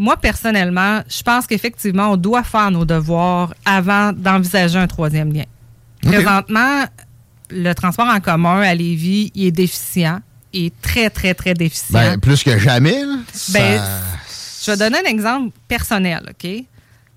Moi, 0.00 0.16
personnellement, 0.16 1.02
je 1.10 1.22
pense 1.22 1.46
qu'effectivement, 1.46 2.12
on 2.12 2.16
doit 2.16 2.42
faire 2.42 2.70
nos 2.70 2.86
devoirs 2.86 3.52
avant 3.66 4.14
d'envisager 4.14 4.78
un 4.78 4.86
troisième 4.86 5.30
lien. 5.30 5.44
Présentement, 6.02 6.86
le 7.50 7.74
transport 7.74 8.06
en 8.06 8.18
commun 8.18 8.62
à 8.62 8.74
Lévis, 8.74 9.30
il 9.34 9.48
est 9.48 9.50
déficient. 9.50 10.20
Il 10.54 10.64
est 10.64 10.80
très, 10.80 11.10
très, 11.10 11.34
très 11.34 11.52
déficient. 11.52 11.92
Ben, 11.92 12.18
plus 12.18 12.42
que 12.42 12.58
jamais. 12.58 12.96
Ben, 13.50 13.82
Je 14.64 14.70
vais 14.70 14.76
donner 14.78 15.06
un 15.06 15.10
exemple 15.10 15.50
personnel, 15.68 16.22
OK? 16.30 16.50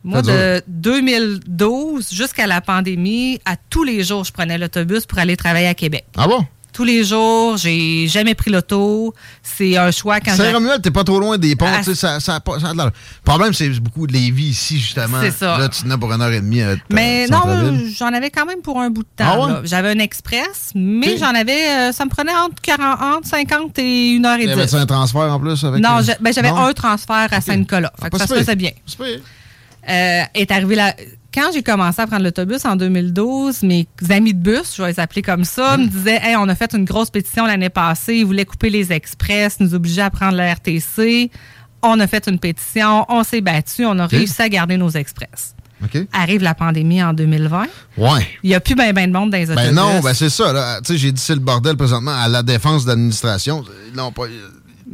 Moi, 0.04 0.22
de 0.22 0.62
2012 0.68 2.14
jusqu'à 2.14 2.48
la 2.48 2.60
pandémie, 2.60 3.40
à 3.46 3.56
tous 3.56 3.86
les 3.86 4.04
jours, 4.04 4.26
je 4.26 4.34
prenais 4.34 4.58
l'autobus 4.58 5.06
pour 5.06 5.20
aller 5.20 5.38
travailler 5.38 5.68
à 5.68 5.74
Québec. 5.74 6.04
Ah 6.18 6.28
bon? 6.28 6.46
Tous 6.74 6.84
les 6.84 7.04
jours, 7.04 7.56
j'ai 7.58 8.08
jamais 8.08 8.34
pris 8.34 8.50
l'auto. 8.50 9.14
C'est 9.44 9.78
un 9.78 9.92
choix 9.92 10.20
quand. 10.20 10.36
Saint-Romuald, 10.36 10.82
t'es 10.82 10.90
pas 10.90 11.04
trop 11.04 11.20
loin 11.20 11.38
des 11.38 11.56
ponts. 11.56 11.68
Ah, 11.70 11.84
ça, 11.84 12.20
ça, 12.20 12.40
pas-. 12.40 12.58
Le 12.58 12.92
problème, 13.24 13.54
c'est 13.54 13.70
beaucoup 13.80 14.08
de 14.08 14.14
Lévis 14.14 14.48
ici, 14.48 14.80
justement. 14.80 15.20
C'est 15.22 15.32
ça. 15.32 15.58
Là, 15.58 15.70
tu 15.70 15.84
tenais 15.84 15.98
pour 15.98 16.12
une 16.12 16.22
heure 16.22 16.32
et 16.32 16.42
demie 16.42 16.64
à 16.64 16.76
Mais 16.90 17.26
à 17.26 17.28
non, 17.28 17.78
j'en 17.96 18.08
avais 18.08 18.32
quand 18.32 18.46
même 18.48 18.62
pour 18.62 18.80
un 18.82 18.90
bout 18.90 19.04
de 19.04 19.08
temps. 19.16 19.26
Ah 19.26 19.40
ouais? 19.40 19.54
J'avais 19.66 19.90
un 19.90 20.00
express, 20.00 20.72
mais 20.74 21.18
j'en 21.18 21.36
avais... 21.36 21.70
euh, 21.70 21.92
ça 21.92 22.06
me 22.06 22.10
prenait 22.10 22.34
entre, 22.36 22.62
40, 22.62 23.02
entre 23.02 23.28
50 23.28 23.78
et 23.80 24.18
1 24.20 24.26
heure 24.26 24.40
et 24.40 24.44
Y 24.44 24.48
10. 24.48 24.52
avait-tu 24.54 24.76
un 24.76 24.86
transfert 24.86 25.22
en 25.22 25.40
plus 25.40 25.64
avec. 25.64 25.82
Non, 25.82 26.00
euh, 26.00 26.14
ben, 26.20 26.34
j'avais 26.34 26.50
un 26.50 26.74
transfert 26.74 27.28
à 27.32 27.42
Saint-Nicolas. 27.42 27.94
Ah, 28.02 28.08
ça 28.18 28.28
se 28.28 28.34
faisait 28.34 28.56
bien. 28.56 28.72
Pire. 28.98 29.20
Euh, 29.90 30.24
est 30.34 30.52
arrivé 30.52 30.76
là. 30.76 30.96
Quand 31.34 31.50
j'ai 31.54 31.64
commencé 31.64 32.00
à 32.02 32.08
prendre 32.08 32.24
l'autobus 32.24 32.64
en 32.66 32.76
2012, 32.76 33.64
mes 33.64 33.88
amis 34.10 34.34
de 34.34 34.40
bus, 34.40 34.74
je 34.78 34.82
vais 34.84 34.90
les 34.92 35.00
appeler 35.00 35.22
comme 35.22 35.44
ça, 35.46 35.78
Mm. 35.78 35.82
me 35.82 35.88
disaient 35.88 36.20
Hey, 36.22 36.36
on 36.36 36.48
a 36.48 36.56
fait 36.56 36.74
une 36.76 36.86
grosse 36.86 37.10
pétition 37.10 37.46
l'année 37.46 37.70
passée, 37.70 38.16
ils 38.18 38.26
voulaient 38.26 38.46
couper 38.46 38.70
les 38.70 38.92
express, 38.92 39.60
nous 39.60 39.74
obliger 39.74 40.02
à 40.02 40.10
prendre 40.10 40.38
le 40.38 40.44
RTC. 40.44 41.32
On 41.82 42.00
a 42.00 42.08
fait 42.08 42.28
une 42.28 42.40
pétition, 42.40 43.06
on 43.10 43.24
s'est 43.24 43.42
battu, 43.42 43.86
on 43.86 43.98
a 44.00 44.06
réussi 44.08 44.42
à 44.42 44.48
garder 44.50 44.78
nos 44.78 44.90
express. 44.92 45.56
Arrive 46.14 46.42
la 46.44 46.54
pandémie 46.54 47.04
en 47.04 47.12
2020. 47.12 47.66
Ouais. 47.98 48.26
Il 48.42 48.50
n'y 48.52 48.56
a 48.56 48.62
plus 48.62 48.74
ben, 48.74 48.94
ben 48.94 49.06
de 49.08 49.12
monde 49.18 49.32
dans 49.32 49.38
les 49.38 49.52
autobus. 49.52 49.66
Ben 49.70 49.76
non, 49.76 50.00
ben 50.00 50.14
c'est 50.14 50.30
ça. 50.30 50.54
là. 50.54 50.80
Tu 50.80 50.94
sais, 50.94 50.98
j'ai 50.98 51.12
dit 51.12 51.22
c'est 51.22 51.34
le 51.34 51.42
bordel 51.42 51.76
présentement 51.76 52.16
à 52.18 52.30
la 52.30 52.42
défense 52.42 52.86
de 52.86 52.90
l'administration. 52.92 53.66
Ils 53.92 53.98
n'ont 53.98 54.14
pas. 54.14 54.24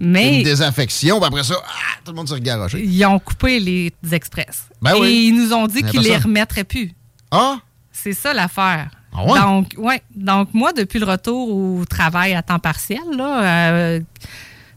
Mais 0.02 0.38
Une 0.38 0.44
désaffection, 0.44 1.18
puis 1.20 1.28
après 1.28 1.44
ça, 1.44 1.56
ah, 1.62 2.00
tout 2.06 2.12
le 2.12 2.16
monde 2.18 2.28
s'est 2.30 2.36
regaroché. 2.36 2.82
ils 2.84 3.06
ont 3.06 3.20
coupé 3.20 3.60
les 3.60 3.94
express. 4.12 4.66
Ben 4.82 4.96
Et 4.96 5.00
oui. 5.00 5.26
ils 5.28 5.36
nous 5.36 5.52
ont 5.54 5.68
dit 5.68 5.84
qu'ils 5.84 6.02
les 6.02 6.16
remettraient 6.18 6.64
plus. 6.64 6.94
Ah! 7.32 7.58
C'est 7.92 8.14
ça 8.14 8.34
l'affaire. 8.34 8.90
Ah 9.14 9.26
ouais? 9.26 9.40
Donc, 9.40 9.74
ouais. 9.78 10.02
Donc, 10.16 10.54
moi, 10.54 10.72
depuis 10.72 11.00
le 11.00 11.06
retour 11.06 11.50
au 11.54 11.84
travail 11.86 12.34
à 12.34 12.42
temps 12.42 12.60
partiel, 12.60 13.02
là, 13.18 13.44
euh, 13.72 14.00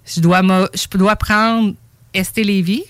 je, 0.05 0.21
dois 0.21 0.43
je 0.75 0.99
dois 0.99 1.15
prendre 1.15 1.75
ST 2.21 2.39
Lévis, 2.39 2.85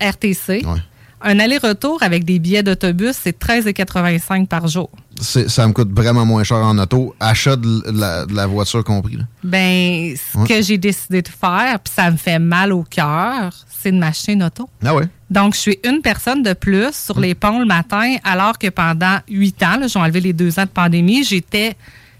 RTC. 0.00 0.64
Ouais. 0.64 0.80
Un 1.26 1.38
aller-retour 1.40 2.02
avec 2.02 2.24
des 2.24 2.38
billets 2.38 2.62
d'autobus, 2.62 3.16
c'est 3.20 3.38
13,85 3.38 4.46
par 4.46 4.68
jour. 4.68 4.90
Ça 5.18 5.66
me 5.66 5.72
coûte 5.72 5.90
vraiment 5.90 6.26
moins 6.26 6.44
cher 6.44 6.58
en 6.58 6.76
auto, 6.78 7.14
achat 7.18 7.56
de 7.56 7.82
la, 7.92 8.26
de 8.26 8.34
la 8.34 8.46
voiture 8.46 8.84
compris. 8.84 9.16
là. 9.16 9.24
Ben, 9.42 10.14
ce 10.16 10.38
Ouais. 10.38 10.46
que 10.46 10.60
j'ai 10.62 10.76
décidé 10.76 11.22
de 11.22 11.28
faire, 11.28 11.78
puis 11.82 11.92
ça 11.94 12.10
me 12.10 12.16
fait 12.18 12.38
mal 12.38 12.72
au 12.72 12.82
cœur, 12.82 13.54
c'est 13.68 13.90
de 13.90 13.96
m'acheter 13.96 14.32
une 14.32 14.42
auto. 14.42 14.68
Ah 14.84 14.94
ouais? 14.94 15.04
Donc, 15.30 15.54
je 15.54 15.60
suis 15.60 15.78
une 15.84 16.00
personne 16.02 16.42
de 16.42 16.52
plus 16.52 16.92
sur 16.94 17.18
les 17.18 17.34
ponts 17.34 17.58
le 17.58 17.64
matin, 17.66 18.16
alors 18.22 18.58
que 18.58 18.68
pendant 18.68 19.18
huit 19.28 19.62
ans, 19.62 19.78
là, 19.80 19.86
j'ai 19.86 19.98
enlevé 19.98 20.20
les 20.20 20.32
deux 20.34 20.58
ans 20.58 20.64
de 20.64 20.68
pandémie, 20.68 21.24
j'étais 21.24 21.74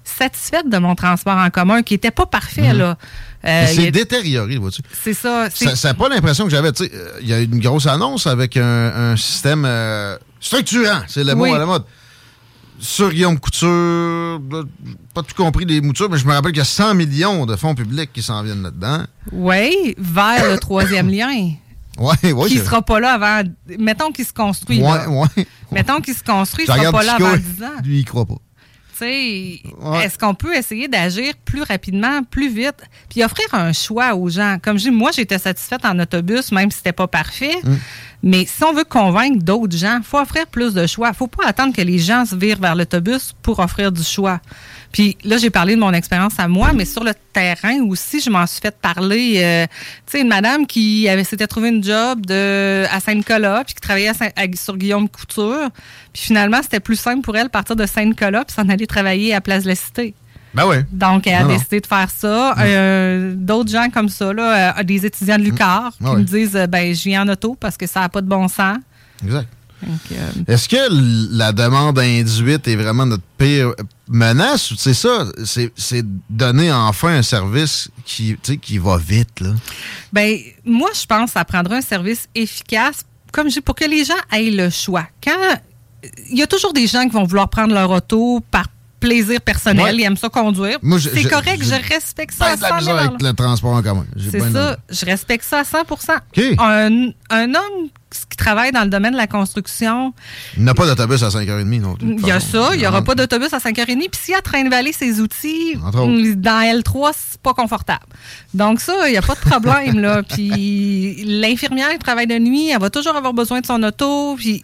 satisfaite 0.04 0.68
de 0.68 0.78
mon 0.78 0.94
transport 0.94 1.36
en 1.36 1.50
commun, 1.50 1.82
qui 1.82 1.94
n'était 1.94 2.10
pas 2.10 2.26
parfait. 2.26 2.72
là. 2.74 2.96
Euh, 3.46 3.66
il 3.72 3.72
y 3.72 3.82
c'est 3.82 3.88
a- 3.88 3.90
détérioré, 3.90 4.56
vois-tu? 4.58 4.82
C'est 5.02 5.14
ça. 5.14 5.48
c'est- 5.52 5.74
Ça 5.76 5.88
n'a 5.88 5.94
pas 5.94 6.08
l'impression 6.08 6.44
que 6.44 6.50
j'avais. 6.50 6.72
tu 6.72 6.84
sais, 6.84 6.90
euh, 6.94 7.18
Il 7.20 7.28
y 7.28 7.32
a 7.32 7.40
une 7.40 7.58
grosse 7.58 7.86
annonce 7.86 8.26
avec 8.26 8.56
un, 8.56 8.62
un 9.12 9.16
système 9.16 9.64
euh, 9.66 10.16
structurant, 10.40 11.00
c'est 11.08 11.24
le 11.24 11.34
mot 11.34 11.44
Oui. 11.44 11.52
à 11.54 11.58
la 11.58 11.66
mode. 11.66 11.84
Sur 12.80 13.10
Guillaume 13.10 13.38
Couture, 13.38 13.68
là, 14.50 14.62
pas 15.14 15.22
tout 15.22 15.34
compris 15.36 15.64
des 15.64 15.80
moutures, 15.80 16.10
mais 16.10 16.18
je 16.18 16.26
me 16.26 16.32
rappelle 16.32 16.50
qu'il 16.52 16.58
y 16.58 16.62
a 16.62 16.64
100 16.64 16.94
millions 16.94 17.46
de 17.46 17.54
fonds 17.56 17.74
publics 17.74 18.12
qui 18.12 18.22
s'en 18.22 18.42
viennent 18.42 18.62
là-dedans. 18.62 19.04
Oui, 19.32 19.94
vers 19.96 20.50
le 20.50 20.58
troisième 20.58 21.08
lien, 21.10 21.28
Ouais, 21.96 22.32
ouais. 22.32 22.48
qui 22.48 22.58
sera 22.58 22.82
pas 22.82 22.98
là 22.98 23.12
avant. 23.12 23.48
Mettons 23.78 24.10
qu'il 24.10 24.24
se 24.26 24.32
construit. 24.32 24.82
Ouais, 24.82 24.88
là. 25.06 25.26
Mettons 25.70 26.00
qu'il 26.00 26.14
se 26.14 26.24
construit, 26.24 26.64
il 26.68 26.72
sera 26.74 26.90
pas 26.90 27.02
là 27.04 27.14
avant 27.14 27.36
10 27.36 27.62
ans. 27.62 27.68
Lui, 27.84 28.00
il 28.00 28.04
croit 28.04 28.26
pas. 28.26 28.34
Ouais. 29.02 30.04
est-ce 30.04 30.18
qu'on 30.18 30.34
peut 30.34 30.54
essayer 30.54 30.88
d'agir 30.88 31.34
plus 31.44 31.62
rapidement, 31.62 32.22
plus 32.22 32.48
vite, 32.48 32.82
puis 33.08 33.24
offrir 33.24 33.46
un 33.52 33.72
choix 33.72 34.14
aux 34.14 34.28
gens? 34.28 34.58
Comme 34.62 34.78
je 34.78 34.84
dis, 34.84 34.90
moi, 34.90 35.10
j'étais 35.12 35.38
satisfaite 35.38 35.84
en 35.84 35.98
autobus, 35.98 36.52
même 36.52 36.70
si 36.70 36.78
c'était 36.78 36.92
pas 36.92 37.08
parfait. 37.08 37.56
Mm. 37.62 37.74
Mais 38.22 38.46
si 38.46 38.64
on 38.64 38.72
veut 38.72 38.84
convaincre 38.84 39.44
d'autres 39.44 39.76
gens, 39.76 39.98
il 39.98 40.04
faut 40.04 40.18
offrir 40.18 40.46
plus 40.46 40.72
de 40.72 40.86
choix. 40.86 41.12
faut 41.12 41.26
pas 41.26 41.46
attendre 41.46 41.74
que 41.74 41.82
les 41.82 41.98
gens 41.98 42.24
se 42.24 42.34
virent 42.34 42.58
vers 42.58 42.74
l'autobus 42.74 43.34
pour 43.42 43.58
offrir 43.58 43.92
du 43.92 44.02
choix. 44.02 44.40
Puis 44.94 45.16
là, 45.24 45.38
j'ai 45.38 45.50
parlé 45.50 45.74
de 45.74 45.80
mon 45.80 45.92
expérience 45.92 46.34
à 46.38 46.46
moi, 46.46 46.72
mais 46.72 46.84
sur 46.84 47.02
le 47.02 47.10
terrain 47.32 47.80
aussi, 47.88 48.20
je 48.20 48.30
m'en 48.30 48.46
suis 48.46 48.60
fait 48.60 48.76
parler. 48.80 49.40
euh, 49.42 49.66
tu 50.06 50.12
sais, 50.12 50.20
une 50.20 50.28
madame 50.28 50.68
qui 50.68 51.08
avait 51.08 51.24
s'était 51.24 51.48
trouvé 51.48 51.70
une 51.70 51.82
job 51.82 52.24
de, 52.24 52.84
à 52.88 53.00
Saint-Nicolas, 53.00 53.64
puis 53.66 53.74
qui 53.74 53.80
travaillait 53.80 54.10
à 54.10 54.14
Saint- 54.14 54.30
à- 54.36 54.56
sur 54.56 54.76
Guillaume 54.76 55.08
Couture. 55.08 55.68
Puis 56.12 56.22
finalement, 56.22 56.60
c'était 56.62 56.78
plus 56.78 56.94
simple 56.94 57.22
pour 57.22 57.36
elle 57.36 57.46
de 57.46 57.50
partir 57.50 57.74
de 57.74 57.86
Saint-Nicolas, 57.86 58.44
puis 58.44 58.54
s'en 58.54 58.68
aller 58.68 58.86
travailler 58.86 59.34
à 59.34 59.40
Place 59.40 59.64
de 59.64 59.68
la 59.70 59.74
Cité. 59.74 60.14
Ben 60.54 60.64
ouais. 60.68 60.84
Donc, 60.92 61.26
elle 61.26 61.34
a 61.34 61.40
Non, 61.42 61.48
non. 61.48 61.54
décidé 61.56 61.80
de 61.80 61.86
faire 61.88 62.08
ça. 62.08 62.54
Euh, 62.60 63.34
D'autres 63.36 63.72
gens 63.72 63.90
comme 63.90 64.08
ça, 64.08 64.32
là, 64.32 64.78
euh, 64.78 64.82
des 64.84 65.04
étudiants 65.04 65.38
de 65.38 65.42
l'UQAR, 65.42 65.90
qui 65.90 66.04
Ah 66.04 66.10
ouais. 66.12 66.18
me 66.18 66.22
disent 66.22 66.66
ben, 66.68 66.94
je 66.94 67.02
viens 67.02 67.22
en 67.24 67.28
auto 67.28 67.56
parce 67.58 67.76
que 67.76 67.88
ça 67.88 67.98
n'a 67.98 68.08
pas 68.08 68.20
de 68.20 68.28
bon 68.28 68.46
sens. 68.46 68.78
Exact. 69.24 69.48
Euh, 69.82 70.30
Est-ce 70.46 70.68
que 70.68 71.36
la 71.36 71.52
demande 71.52 71.98
induite 71.98 72.66
est 72.68 72.76
vraiment 72.76 73.06
notre 73.06 73.24
pire 73.36 73.72
menace 74.08 74.70
ou 74.70 74.76
c'est 74.76 74.94
ça? 74.94 75.26
C'est 75.44 76.04
donner 76.30 76.72
enfin 76.72 77.16
un 77.16 77.22
service 77.22 77.90
qui, 78.04 78.36
qui 78.60 78.78
va 78.78 78.96
vite, 78.96 79.40
là? 79.40 79.50
Ben, 80.12 80.38
moi, 80.64 80.90
je 80.94 81.04
pense 81.04 81.26
que 81.26 81.32
ça 81.32 81.44
prendra 81.44 81.76
un 81.76 81.80
service 81.82 82.28
efficace, 82.34 83.04
comme 83.32 83.50
je 83.50 83.60
pour 83.60 83.74
que 83.74 83.84
les 83.84 84.04
gens 84.04 84.14
aient 84.32 84.50
le 84.50 84.70
choix. 84.70 85.06
Quand 85.22 85.58
il 86.30 86.38
y 86.38 86.42
a 86.42 86.46
toujours 86.46 86.72
des 86.72 86.86
gens 86.86 87.04
qui 87.04 87.10
vont 87.10 87.24
vouloir 87.24 87.48
prendre 87.48 87.74
leur 87.74 87.90
auto 87.90 88.40
par 88.50 88.68
plaisir 89.04 89.40
personnel, 89.40 89.84
Ouais. 89.84 89.94
ils 89.96 90.02
aiment 90.02 90.16
ça 90.16 90.28
conduire. 90.28 90.78
C'est 90.98 91.24
correct, 91.28 91.62
je- 91.62 91.68
je, 91.74 91.92
respecte 91.94 92.34
ça 92.34 92.46
à 92.46 92.56
de 92.56 92.62
la 92.62 92.68
100 92.68 92.76
misère 92.78 92.94
000 92.96 93.06
avec 93.08 93.22
le 93.22 93.32
transport 93.32 93.72
en 93.74 93.82
commun. 93.82 94.06
C'est 94.30 94.40
ça, 94.52 94.76
je 94.90 95.04
respecte 95.06 95.44
ça 95.44 95.60
à 95.60 95.64
100 95.64 95.80
OK. 95.82 96.42
un, 96.58 97.08
un 97.30 97.48
homme 97.54 97.88
qui 98.30 98.36
travaille 98.36 98.70
dans 98.70 98.84
le 98.84 98.90
domaine 98.90 99.10
de 99.12 99.16
la 99.16 99.26
construction, 99.26 100.14
Il 100.56 100.62
n'y 100.62 100.70
a 100.70 100.74
pas 100.74 100.86
d'autobus 100.86 101.20
à 101.24 101.30
5h30 101.30 101.80
non 101.80 101.96
plus. 101.96 102.14
Il 102.20 102.24
y 102.26 102.30
a 102.30 102.38
ça, 102.38 102.70
il 102.72 102.78
n'y 102.78 102.86
aura 102.86 103.02
pas 103.02 103.16
d'autobus 103.16 103.52
à 103.52 103.58
5h30. 103.58 104.08
Puis 104.08 104.20
s'il 104.22 104.34
a 104.36 104.40
train 104.40 104.62
de 104.62 104.70
valer 104.70 104.92
ses 104.92 105.20
outils, 105.20 105.74
dans 105.74 106.62
L3, 106.62 107.10
c'est 107.16 107.40
pas 107.40 107.54
confortable. 107.54 108.04
Donc 108.54 108.80
ça, 108.80 109.08
il 109.08 109.12
n'y 109.12 109.16
a 109.18 109.22
pas 109.22 109.34
de 109.34 109.40
problème. 109.40 109.98
là. 109.98 110.22
Puis 110.28 111.24
l'infirmière 111.26 111.90
qui 111.90 111.98
travaille 111.98 112.28
de 112.28 112.38
nuit, 112.38 112.68
elle 112.70 112.80
va 112.80 112.88
toujours 112.88 113.16
avoir 113.16 113.34
besoin 113.34 113.60
de 113.60 113.66
son 113.66 113.82
auto. 113.82 114.36
Puis 114.36 114.62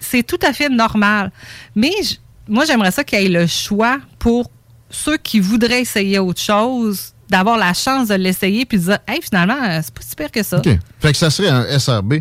c'est 0.00 0.22
tout 0.26 0.38
à 0.42 0.54
fait 0.54 0.70
normal. 0.70 1.32
Mais 1.76 1.92
je- 2.02 2.14
moi, 2.50 2.64
j'aimerais 2.64 2.90
ça 2.90 3.04
qu'il 3.04 3.20
y 3.20 3.26
ait 3.26 3.28
le 3.28 3.46
choix 3.46 3.98
pour 4.18 4.50
ceux 4.90 5.16
qui 5.16 5.40
voudraient 5.40 5.80
essayer 5.80 6.18
autre 6.18 6.40
chose, 6.40 7.14
d'avoir 7.30 7.56
la 7.56 7.72
chance 7.72 8.08
de 8.08 8.14
l'essayer 8.14 8.66
puis 8.66 8.78
de 8.78 8.82
dire, 8.82 8.98
hey, 9.06 9.20
finalement, 9.22 9.80
c'est 9.82 9.94
pas 9.94 10.02
si 10.02 10.16
pire 10.16 10.30
que 10.30 10.42
ça. 10.42 10.58
OK. 10.58 10.68
Fait 10.98 11.12
que 11.12 11.16
ça 11.16 11.30
serait 11.30 11.48
un 11.48 11.78
SRB. 11.78 12.14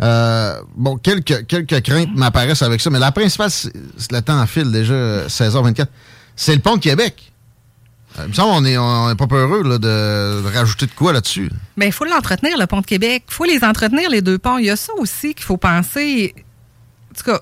Euh, 0.00 0.60
bon, 0.76 0.96
quelques, 0.96 1.46
quelques 1.46 1.82
craintes 1.82 2.14
m'apparaissent 2.14 2.62
avec 2.62 2.80
ça, 2.80 2.88
mais 2.88 3.00
la 3.00 3.10
principale, 3.10 3.50
c'est 3.50 3.72
le 4.12 4.20
temps 4.22 4.46
file 4.46 4.70
déjà, 4.70 4.94
euh, 4.94 5.28
16h24, 5.28 5.86
c'est 6.36 6.54
le 6.54 6.60
pont 6.60 6.76
de 6.76 6.80
Québec. 6.80 7.32
Euh, 8.18 8.22
il 8.26 8.28
me 8.28 8.34
semble 8.34 8.52
qu'on 8.52 8.60
n'est 8.60 8.78
on 8.78 9.10
est 9.10 9.16
pas 9.16 9.26
peureux 9.26 9.64
là, 9.64 9.78
de, 9.78 10.42
de 10.42 10.54
rajouter 10.54 10.86
de 10.86 10.92
quoi 10.92 11.12
là-dessus. 11.12 11.50
Ben, 11.76 11.86
il 11.86 11.92
faut 11.92 12.04
l'entretenir, 12.04 12.56
le 12.56 12.66
pont 12.66 12.80
de 12.80 12.86
Québec. 12.86 13.24
Il 13.28 13.34
faut 13.34 13.44
les 13.44 13.64
entretenir, 13.64 14.10
les 14.10 14.22
deux 14.22 14.38
ponts. 14.38 14.58
Il 14.58 14.66
y 14.66 14.70
a 14.70 14.76
ça 14.76 14.92
aussi 14.98 15.34
qu'il 15.34 15.44
faut 15.44 15.56
penser. 15.56 16.34
En 17.10 17.18
tout 17.18 17.24
cas, 17.24 17.40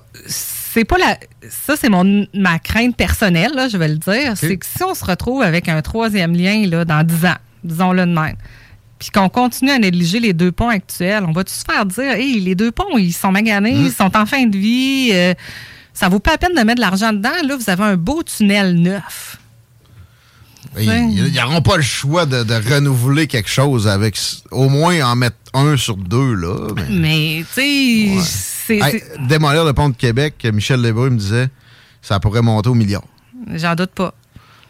c'est 0.73 0.85
pas 0.85 0.97
la. 0.97 1.17
Ça, 1.49 1.75
c'est 1.75 1.89
mon 1.89 2.25
ma 2.33 2.59
crainte 2.59 2.95
personnelle, 2.95 3.51
là, 3.55 3.67
je 3.67 3.77
vais 3.77 3.87
le 3.87 3.97
dire. 3.97 4.35
C'est 4.35 4.57
que 4.57 4.65
si 4.65 4.83
on 4.83 4.93
se 4.93 5.03
retrouve 5.05 5.41
avec 5.41 5.67
un 5.69 5.81
troisième 5.81 6.33
lien 6.35 6.65
là, 6.67 6.85
dans 6.85 7.03
10 7.05 7.25
ans, 7.25 7.35
disons-le 7.63 8.05
de 8.05 8.11
même, 8.11 8.35
puis 8.99 9.09
qu'on 9.09 9.29
continue 9.29 9.71
à 9.71 9.79
négliger 9.79 10.19
les 10.19 10.33
deux 10.33 10.51
ponts 10.51 10.69
actuels, 10.69 11.23
on 11.27 11.31
va-tu 11.31 11.53
se 11.53 11.63
faire 11.69 11.85
dire, 11.85 12.11
hey, 12.13 12.39
les 12.39 12.55
deux 12.55 12.71
ponts, 12.71 12.97
ils 12.97 13.11
sont 13.13 13.31
maganés, 13.31 13.73
ils 13.73 13.91
sont 13.91 14.15
en 14.15 14.25
fin 14.25 14.45
de 14.45 14.57
vie, 14.57 15.09
euh, 15.13 15.33
ça 15.93 16.07
vaut 16.09 16.19
pas 16.19 16.31
la 16.31 16.37
peine 16.37 16.53
de 16.55 16.61
mettre 16.61 16.75
de 16.75 16.81
l'argent 16.81 17.11
dedans. 17.11 17.29
Là, 17.45 17.55
vous 17.57 17.69
avez 17.69 17.83
un 17.83 17.97
beau 17.97 18.23
tunnel 18.23 18.75
neuf. 18.75 19.37
Ils 20.79 20.87
ils 21.27 21.33
n'auront 21.33 21.61
pas 21.61 21.75
le 21.75 21.81
choix 21.81 22.25
de, 22.25 22.43
de 22.43 22.53
renouveler 22.73 23.27
quelque 23.27 23.49
chose 23.49 23.87
avec 23.87 24.17
au 24.51 24.69
moins 24.69 25.01
en 25.05 25.15
mettre 25.15 25.35
un 25.53 25.75
sur 25.75 25.97
deux. 25.97 26.33
là. 26.33 26.69
mais- 26.75 26.87
Mais, 26.89 27.45
tu 27.53 27.61
sais, 27.61 28.15
Ouais. 28.15 28.23
Hey, 28.79 29.03
démolir 29.27 29.65
le 29.65 29.73
pont 29.73 29.89
de 29.89 29.95
Québec, 29.95 30.47
Michel 30.53 30.81
Lébreux 30.81 31.09
me 31.09 31.17
disait, 31.17 31.49
ça 32.01 32.19
pourrait 32.19 32.41
monter 32.41 32.69
au 32.69 32.73
milliard. 32.73 33.03
j'en 33.55 33.75
doute 33.75 33.91
pas. 33.91 34.13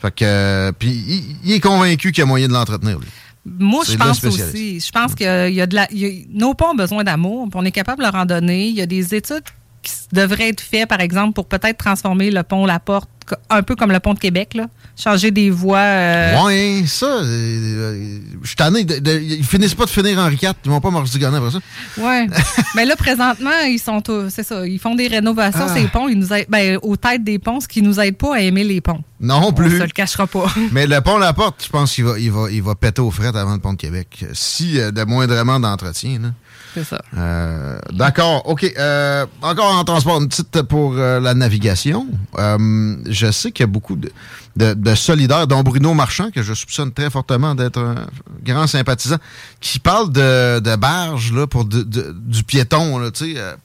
Fait 0.01 0.11
que, 0.13 0.25
euh, 0.25 0.71
puis 0.71 1.37
il, 1.43 1.51
est 1.51 1.59
convaincu 1.59 2.11
qu'il 2.11 2.21
y 2.21 2.23
a 2.23 2.25
moyen 2.25 2.47
de 2.47 2.53
l'entretenir. 2.53 2.97
lui. 2.99 3.07
Moi, 3.45 3.83
je 3.87 3.95
pense 3.97 4.23
aussi. 4.23 4.79
Je 4.79 4.91
pense 4.91 5.15
que 5.15 5.49
il 5.49 5.55
y 5.55 5.61
a 5.61 5.67
de 5.67 5.75
la, 5.75 5.87
il 5.91 5.97
y 5.97 6.05
a- 6.05 6.25
nos 6.31 6.53
ponts 6.53 6.71
ont 6.71 6.75
besoin 6.75 7.03
d'amour. 7.03 7.47
On 7.53 7.65
est 7.65 7.71
capable 7.71 7.99
de 7.99 8.03
leur 8.03 8.15
en 8.15 8.25
donner. 8.25 8.67
Il 8.67 8.75
y 8.75 8.81
a 8.81 8.85
des 8.85 9.15
études 9.15 9.43
qui 9.82 9.91
devraient 10.12 10.50
être 10.50 10.62
faites, 10.62 10.88
par 10.89 11.00
exemple, 11.02 11.34
pour 11.34 11.46
peut-être 11.48 11.78
transformer 11.78 12.32
le 12.32 12.44
pont 12.44 12.65
La 12.65 12.80
Porte 12.80 13.10
un 13.50 13.62
peu 13.63 13.76
comme 13.76 13.94
le 13.94 14.00
pont 14.02 14.13
de 14.13 14.20
Québec, 14.20 14.56
là. 14.56 14.67
Changer 15.02 15.32
des 15.32 15.50
voies. 15.50 15.78
Euh, 15.78 16.36
Oui, 16.46 16.86
ça, 16.86 17.06
euh, 17.06 18.20
je 18.41 18.48
suis 18.48 18.56
tanné. 18.58 18.84
De, 18.84 19.00
de, 19.00 19.20
ils 19.22 19.46
finissent 19.46 19.74
pas 19.76 19.86
de 19.86 19.89
finir 19.89 20.20
Henri 20.20 20.38
IV. 20.41 20.52
Ils 20.65 20.72
vont 20.72 20.82
pas 20.82 20.89
mordigonner 20.89 21.38
après 21.38 21.52
ça. 21.52 21.60
Oui. 21.98 22.28
Mais 22.76 22.84
là, 22.86 22.96
présentement, 22.98 23.50
ils 23.67 23.80
sont, 23.80 24.02
c'est 24.30 24.44
ça, 24.44 24.67
ils 24.67 24.80
font 24.80 24.96
des 24.96 25.08
rénovations, 25.08 25.67
Ah. 25.70 25.74
ces 25.74 25.88
ponts. 25.88 26.10
Ils 26.10 26.17
nous 26.20 26.34
aident, 26.34 26.48
ben, 26.50 26.78
aux 26.82 26.98
têtes 26.98 27.24
des 27.24 27.39
ponts, 27.39 27.62
ce 27.62 27.70
qui 27.70 27.82
nous 27.82 28.00
aide 28.02 28.17
pas 28.17 28.36
à 28.36 28.39
aimer 28.41 28.65
les 28.65 28.82
ponts. 28.82 29.02
Non 29.22 29.41
On 29.48 29.54
plus. 29.54 29.78
se 29.78 29.84
le 29.84 29.89
cachera 29.89 30.28
pas. 30.28 30.52
Mais 30.74 30.86
le 30.88 31.00
pont 31.00 31.17
La 31.17 31.32
Porte, 31.32 31.63
je 31.63 31.70
pense 31.70 31.94
qu'il 31.94 32.04
va, 32.06 32.20
il 32.20 32.32
va, 32.32 32.48
il 32.52 32.62
va 32.62 32.76
péter 32.76 33.02
aux 33.02 33.12
frettes 33.12 33.36
avant 33.38 33.54
le 33.54 33.60
pont 33.60 33.74
de 33.74 33.78
Québec. 33.78 34.26
Si 34.34 34.78
euh, 34.80 34.91
de 34.91 35.04
moindrement 35.06 35.60
d'entretien. 35.60 36.20
là. 36.22 36.30
Euh, 37.17 37.79
D'accord. 37.91 38.47
OK. 38.47 38.71
Euh, 38.77 39.25
encore 39.41 39.73
en 39.75 39.84
transport, 39.84 40.21
une 40.21 40.29
petite 40.29 40.62
pour 40.63 40.93
euh, 40.95 41.19
la 41.19 41.34
navigation. 41.34 42.07
Je 42.38 43.31
sais 43.31 43.51
qu'il 43.51 43.63
y 43.63 43.65
a 43.65 43.67
beaucoup 43.67 43.95
de, 43.95 44.12
de, 44.55 44.95
solidaires, 44.95 45.47
dont 45.47 45.62
Bruno 45.63 45.93
Marchand, 45.93 46.31
que 46.31 46.41
je 46.41 46.53
soupçonne 46.53 46.91
très 46.91 47.10
fortement 47.10 47.55
d'être 47.55 47.79
un 47.79 48.07
grand 48.43 48.67
sympathisant, 48.67 49.17
qui 49.60 49.79
parle 49.79 50.12
de, 50.12 50.60
de 50.60 50.75
barges 50.75 51.34
là, 51.34 51.47
pour 51.47 51.65
du 51.65 52.43
piéton, 52.43 52.99
là, 52.99 53.10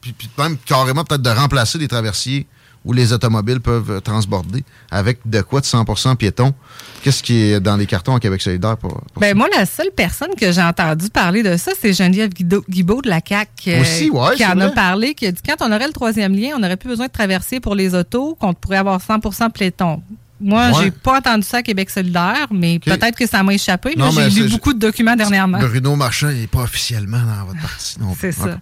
puis, 0.00 0.12
puis 0.12 0.30
même 0.38 0.56
carrément 0.58 1.04
peut-être 1.04 1.22
de 1.22 1.30
remplacer 1.30 1.78
les 1.78 1.88
traversiers 1.88 2.46
où 2.84 2.92
les 2.92 3.12
automobiles 3.12 3.60
peuvent 3.60 4.00
transborder 4.00 4.64
avec 4.90 5.18
de 5.26 5.42
quoi 5.42 5.60
de 5.60 5.66
100% 5.66 6.16
piéton. 6.16 6.54
Qu'est-ce 7.02 7.22
qui 7.22 7.36
est 7.38 7.60
dans 7.60 7.76
les 7.76 7.86
cartons 7.86 8.16
à 8.16 8.20
Québec 8.20 8.42
solidaire 8.42 8.76
pour, 8.76 8.90
pour 9.12 9.20
Ben, 9.20 9.36
moi, 9.36 9.46
la 9.56 9.64
seule 9.64 9.90
personne 9.94 10.34
que 10.36 10.50
j'ai 10.50 10.62
entendu 10.62 11.08
parler 11.08 11.42
de 11.44 11.56
ça, 11.56 11.72
c'est 11.80 11.92
Geneviève 11.92 12.30
Guibault 12.68 13.00
de 13.02 13.08
la 13.08 13.20
CAQ. 13.26 13.70
euh, 13.70 13.80
Aussi, 13.80 14.10
ouais, 14.10 14.34
qui 14.36 14.44
en 14.44 14.58
a 14.60 14.70
parlé, 14.70 15.14
qui 15.14 15.26
a 15.26 15.32
dit 15.32 15.40
quand 15.46 15.56
on 15.64 15.70
aurait 15.72 15.86
le 15.86 15.92
troisième 15.92 16.34
lien, 16.34 16.50
on 16.56 16.58
n'aurait 16.58 16.76
plus 16.76 16.88
besoin 16.88 17.06
de 17.06 17.12
traverser 17.12 17.60
pour 17.60 17.74
les 17.76 17.94
autos, 17.94 18.34
qu'on 18.40 18.54
pourrait 18.54 18.78
avoir 18.78 19.00
100% 19.00 19.50
piéton. 19.50 20.02
Moi, 20.38 20.66
Ouais. 20.68 20.72
j'ai 20.84 20.90
pas 20.90 21.16
entendu 21.18 21.44
ça 21.46 21.58
à 21.58 21.62
Québec 21.62 21.88
solidaire, 21.88 22.46
mais 22.50 22.78
peut-être 22.78 23.16
que 23.16 23.26
ça 23.26 23.42
m'a 23.42 23.54
échappé. 23.54 23.94
là. 23.96 24.04
Non, 24.04 24.12
mais 24.12 24.28
J'ai 24.28 24.42
lu 24.42 24.50
beaucoup 24.50 24.74
de 24.74 24.78
documents 24.78 25.16
dernièrement. 25.16 25.58
Bruno 25.58 25.96
Marchand 25.96 26.26
n'est 26.30 26.46
pas 26.46 26.60
officiellement 26.62 27.22
dans 27.22 27.46
votre 27.46 27.60
parti. 27.62 27.96
C'est 28.20 28.32
ça. 28.32 28.58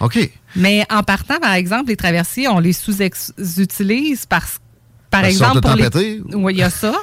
OK. 0.00 0.30
Mais 0.56 0.84
en 0.90 1.02
partant, 1.02 1.38
par 1.38 1.54
exemple, 1.54 1.88
les 1.88 1.96
traversiers, 1.96 2.48
on 2.48 2.58
les 2.58 2.74
sous-utilise 2.74 4.26
parce 4.26 4.58
par 5.10 5.22
Parce 5.22 5.32
exemple, 5.32 5.60
pour 5.60 5.76
le 5.76 5.88
les... 5.94 6.20
Oui, 6.34 6.54
il 6.54 6.58
y 6.58 6.62
a 6.62 6.70
ça. 6.70 6.92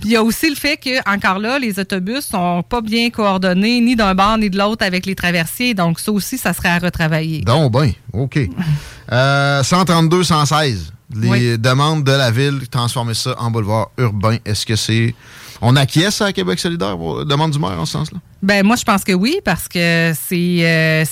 Puis 0.00 0.08
il 0.08 0.10
y 0.12 0.16
a 0.16 0.22
aussi 0.22 0.48
le 0.48 0.56
fait 0.56 0.76
que, 0.76 0.98
encore 1.08 1.38
là, 1.38 1.58
les 1.58 1.78
autobus 1.78 2.26
sont 2.26 2.62
pas 2.62 2.80
bien 2.80 3.10
coordonnés 3.10 3.80
ni 3.80 3.96
d'un 3.96 4.14
bord 4.14 4.38
ni 4.38 4.50
de 4.50 4.58
l'autre 4.58 4.84
avec 4.84 5.06
les 5.06 5.14
traversiers. 5.14 5.74
Donc, 5.74 6.00
ça 6.00 6.10
aussi, 6.12 6.38
ça 6.38 6.52
serait 6.52 6.70
à 6.70 6.78
retravailler. 6.78 7.42
Donc, 7.42 7.72
ben, 7.72 7.92
OK. 8.12 8.38
Euh, 9.12 9.62
132, 9.62 10.24
116. 10.24 10.90
Les 11.20 11.28
Oui. 11.28 11.58
demandes 11.58 12.04
de 12.04 12.10
la 12.10 12.30
ville, 12.30 12.66
transformer 12.70 13.12
ça 13.12 13.34
en 13.38 13.50
boulevard 13.50 13.90
urbain. 13.98 14.38
Est-ce 14.46 14.64
que 14.64 14.76
c'est. 14.76 15.14
On 15.60 15.76
acquiesce 15.76 16.22
à 16.22 16.32
Québec 16.32 16.58
solidaire 16.58 16.96
demande 17.26 17.50
du 17.50 17.58
maire 17.58 17.78
en 17.78 17.84
ce 17.84 17.92
sens-là? 17.92 18.18
Ben 18.44 18.62
moi, 18.62 18.76
je 18.76 18.84
pense 18.84 19.04
que 19.04 19.12
oui, 19.12 19.38
parce 19.42 19.68
que 19.68 20.12
c'est, 20.14 20.58
euh, 20.60 21.04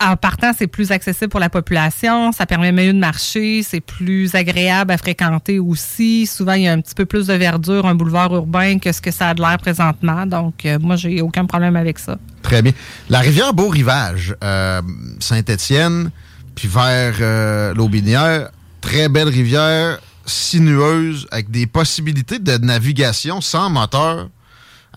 en 0.00 0.16
partant, 0.16 0.52
c'est 0.56 0.66
plus 0.66 0.90
accessible 0.90 1.28
pour 1.28 1.38
la 1.38 1.50
population, 1.50 2.32
ça 2.32 2.46
permet 2.46 2.72
mieux 2.72 2.94
de 2.94 2.98
marcher, 2.98 3.62
c'est 3.62 3.82
plus 3.82 4.34
agréable 4.34 4.90
à 4.90 4.96
fréquenter 4.96 5.58
aussi. 5.58 6.26
Souvent, 6.26 6.54
il 6.54 6.62
y 6.62 6.66
a 6.66 6.72
un 6.72 6.80
petit 6.80 6.94
peu 6.94 7.04
plus 7.04 7.26
de 7.26 7.34
verdure, 7.34 7.84
un 7.84 7.94
boulevard 7.94 8.34
urbain 8.34 8.78
que 8.78 8.90
ce 8.90 9.02
que 9.02 9.10
ça 9.10 9.28
a 9.28 9.34
de 9.34 9.42
l'air 9.42 9.58
présentement. 9.58 10.24
Donc, 10.24 10.64
euh, 10.64 10.78
moi, 10.80 10.96
j'ai 10.96 11.20
aucun 11.20 11.44
problème 11.44 11.76
avec 11.76 11.98
ça. 11.98 12.16
Très 12.40 12.62
bien. 12.62 12.72
La 13.10 13.18
rivière 13.18 13.52
Beau-Rivage, 13.52 14.34
euh, 14.42 14.80
Saint-Étienne, 15.20 16.10
puis 16.54 16.68
vers 16.68 17.16
euh, 17.20 17.74
l'Aubinière, 17.74 18.48
très 18.80 19.10
belle 19.10 19.28
rivière, 19.28 19.98
sinueuse, 20.24 21.26
avec 21.32 21.50
des 21.50 21.66
possibilités 21.66 22.38
de 22.38 22.56
navigation 22.56 23.42
sans 23.42 23.68
moteur 23.68 24.30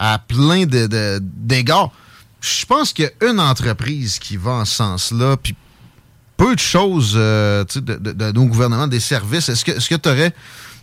à 0.03 0.17
plein 0.17 0.65
de, 0.65 1.19
d'égards. 1.21 1.91
Je 2.41 2.65
pense 2.65 2.91
qu'il 2.91 3.05
y 3.05 3.07
a 3.07 3.29
une 3.29 3.39
entreprise 3.39 4.17
qui 4.17 4.35
va 4.35 4.51
en 4.51 4.65
ce 4.65 4.73
sens-là, 4.73 5.37
puis 5.37 5.55
peu 6.37 6.55
de 6.55 6.59
choses 6.59 7.13
euh, 7.15 7.63
de 7.75 8.31
nos 8.31 8.45
gouvernements, 8.45 8.87
des 8.87 8.99
services. 8.99 9.47
Est-ce 9.47 9.63
que 9.63 9.95
tu 9.95 10.09
aurais 10.09 10.33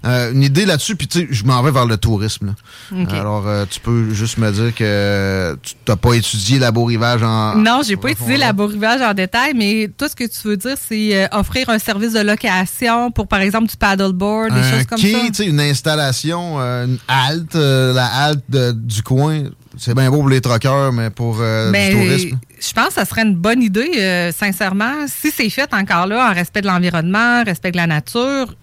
une 0.05 0.43
idée 0.43 0.65
là-dessus? 0.67 0.97
Puis 0.97 1.07
tu 1.09 1.21
sais, 1.21 1.27
je 1.31 1.45
m'en 1.45 1.63
vais 1.63 1.71
vers 1.71 1.87
le 1.87 1.97
tourisme. 1.97 2.55
là. 2.93 3.07
Alors, 3.19 3.47
euh, 3.47 3.65
tu 3.69 3.81
peux 3.81 4.13
juste 4.15 4.39
me 4.39 4.51
dire 4.53 4.75
que 4.75 5.59
tu 5.63 5.75
n'as 5.89 5.97
pas 5.97 6.15
étudié 6.15 6.59
la 6.59 6.71
Beau-Rivage 6.71 7.23
en... 7.23 7.57
Non, 7.57 7.81
j'ai 7.87 7.97
pas 7.97 8.11
étudié 8.11 8.37
la 8.37 8.53
Beau-Rivage 8.53 9.01
en 9.03 9.13
détail, 9.15 9.53
mais 9.55 9.91
tout 9.97 10.07
ce 10.09 10.15
que 10.15 10.25
tu 10.25 10.49
veux 10.49 10.57
dire, 10.57 10.77
c'est 10.89 11.17
euh, 11.25 11.27
offrir 11.33 11.69
un 11.69 11.79
service 11.79 12.13
de 12.13 12.21
location 12.21 13.11
pour, 13.11 13.27
par 13.27 13.41
exemple, 13.41 13.69
du 13.69 13.77
paddleboard, 13.77 14.53
des 14.55 14.61
un 14.61 14.71
choses 14.71 14.87
comme 14.87 15.01
quai, 15.01 15.13
ça? 15.13 15.19
tu 15.27 15.35
sais, 15.35 15.47
une 15.47 15.61
installation, 15.61 16.57
euh, 16.61 16.87
une 16.87 16.99
halte, 17.09 17.55
euh, 17.57 17.93
la 17.93 18.07
halte 18.07 18.45
de- 18.49 18.73
du 18.73 19.03
coin. 19.03 19.45
C'est 19.77 19.95
bien 19.95 20.11
beau 20.11 20.19
pour 20.19 20.29
les 20.29 20.41
troqueurs, 20.41 20.93
mais 20.93 21.11
pour 21.11 21.39
euh, 21.41 21.71
Ben, 21.71 21.91
du 21.91 21.95
tourisme. 21.97 22.39
je 22.61 22.73
pense 22.73 22.89
que 22.89 22.95
ça 22.95 23.05
serait 23.05 23.23
une 23.23 23.37
bonne 23.37 23.63
idée, 23.63 23.91
euh, 23.99 24.33
sincèrement, 24.33 25.07
si 25.07 25.31
c'est 25.31 25.51
fait 25.51 25.73
encore 25.73 26.07
là 26.07 26.31
en 26.31 26.35
respect 26.35 26.63
de 26.63 26.67
l'environnement, 26.67 27.45
respect 27.45 27.71
de 27.73 27.77
la 27.77 27.87
nature. 27.87 28.55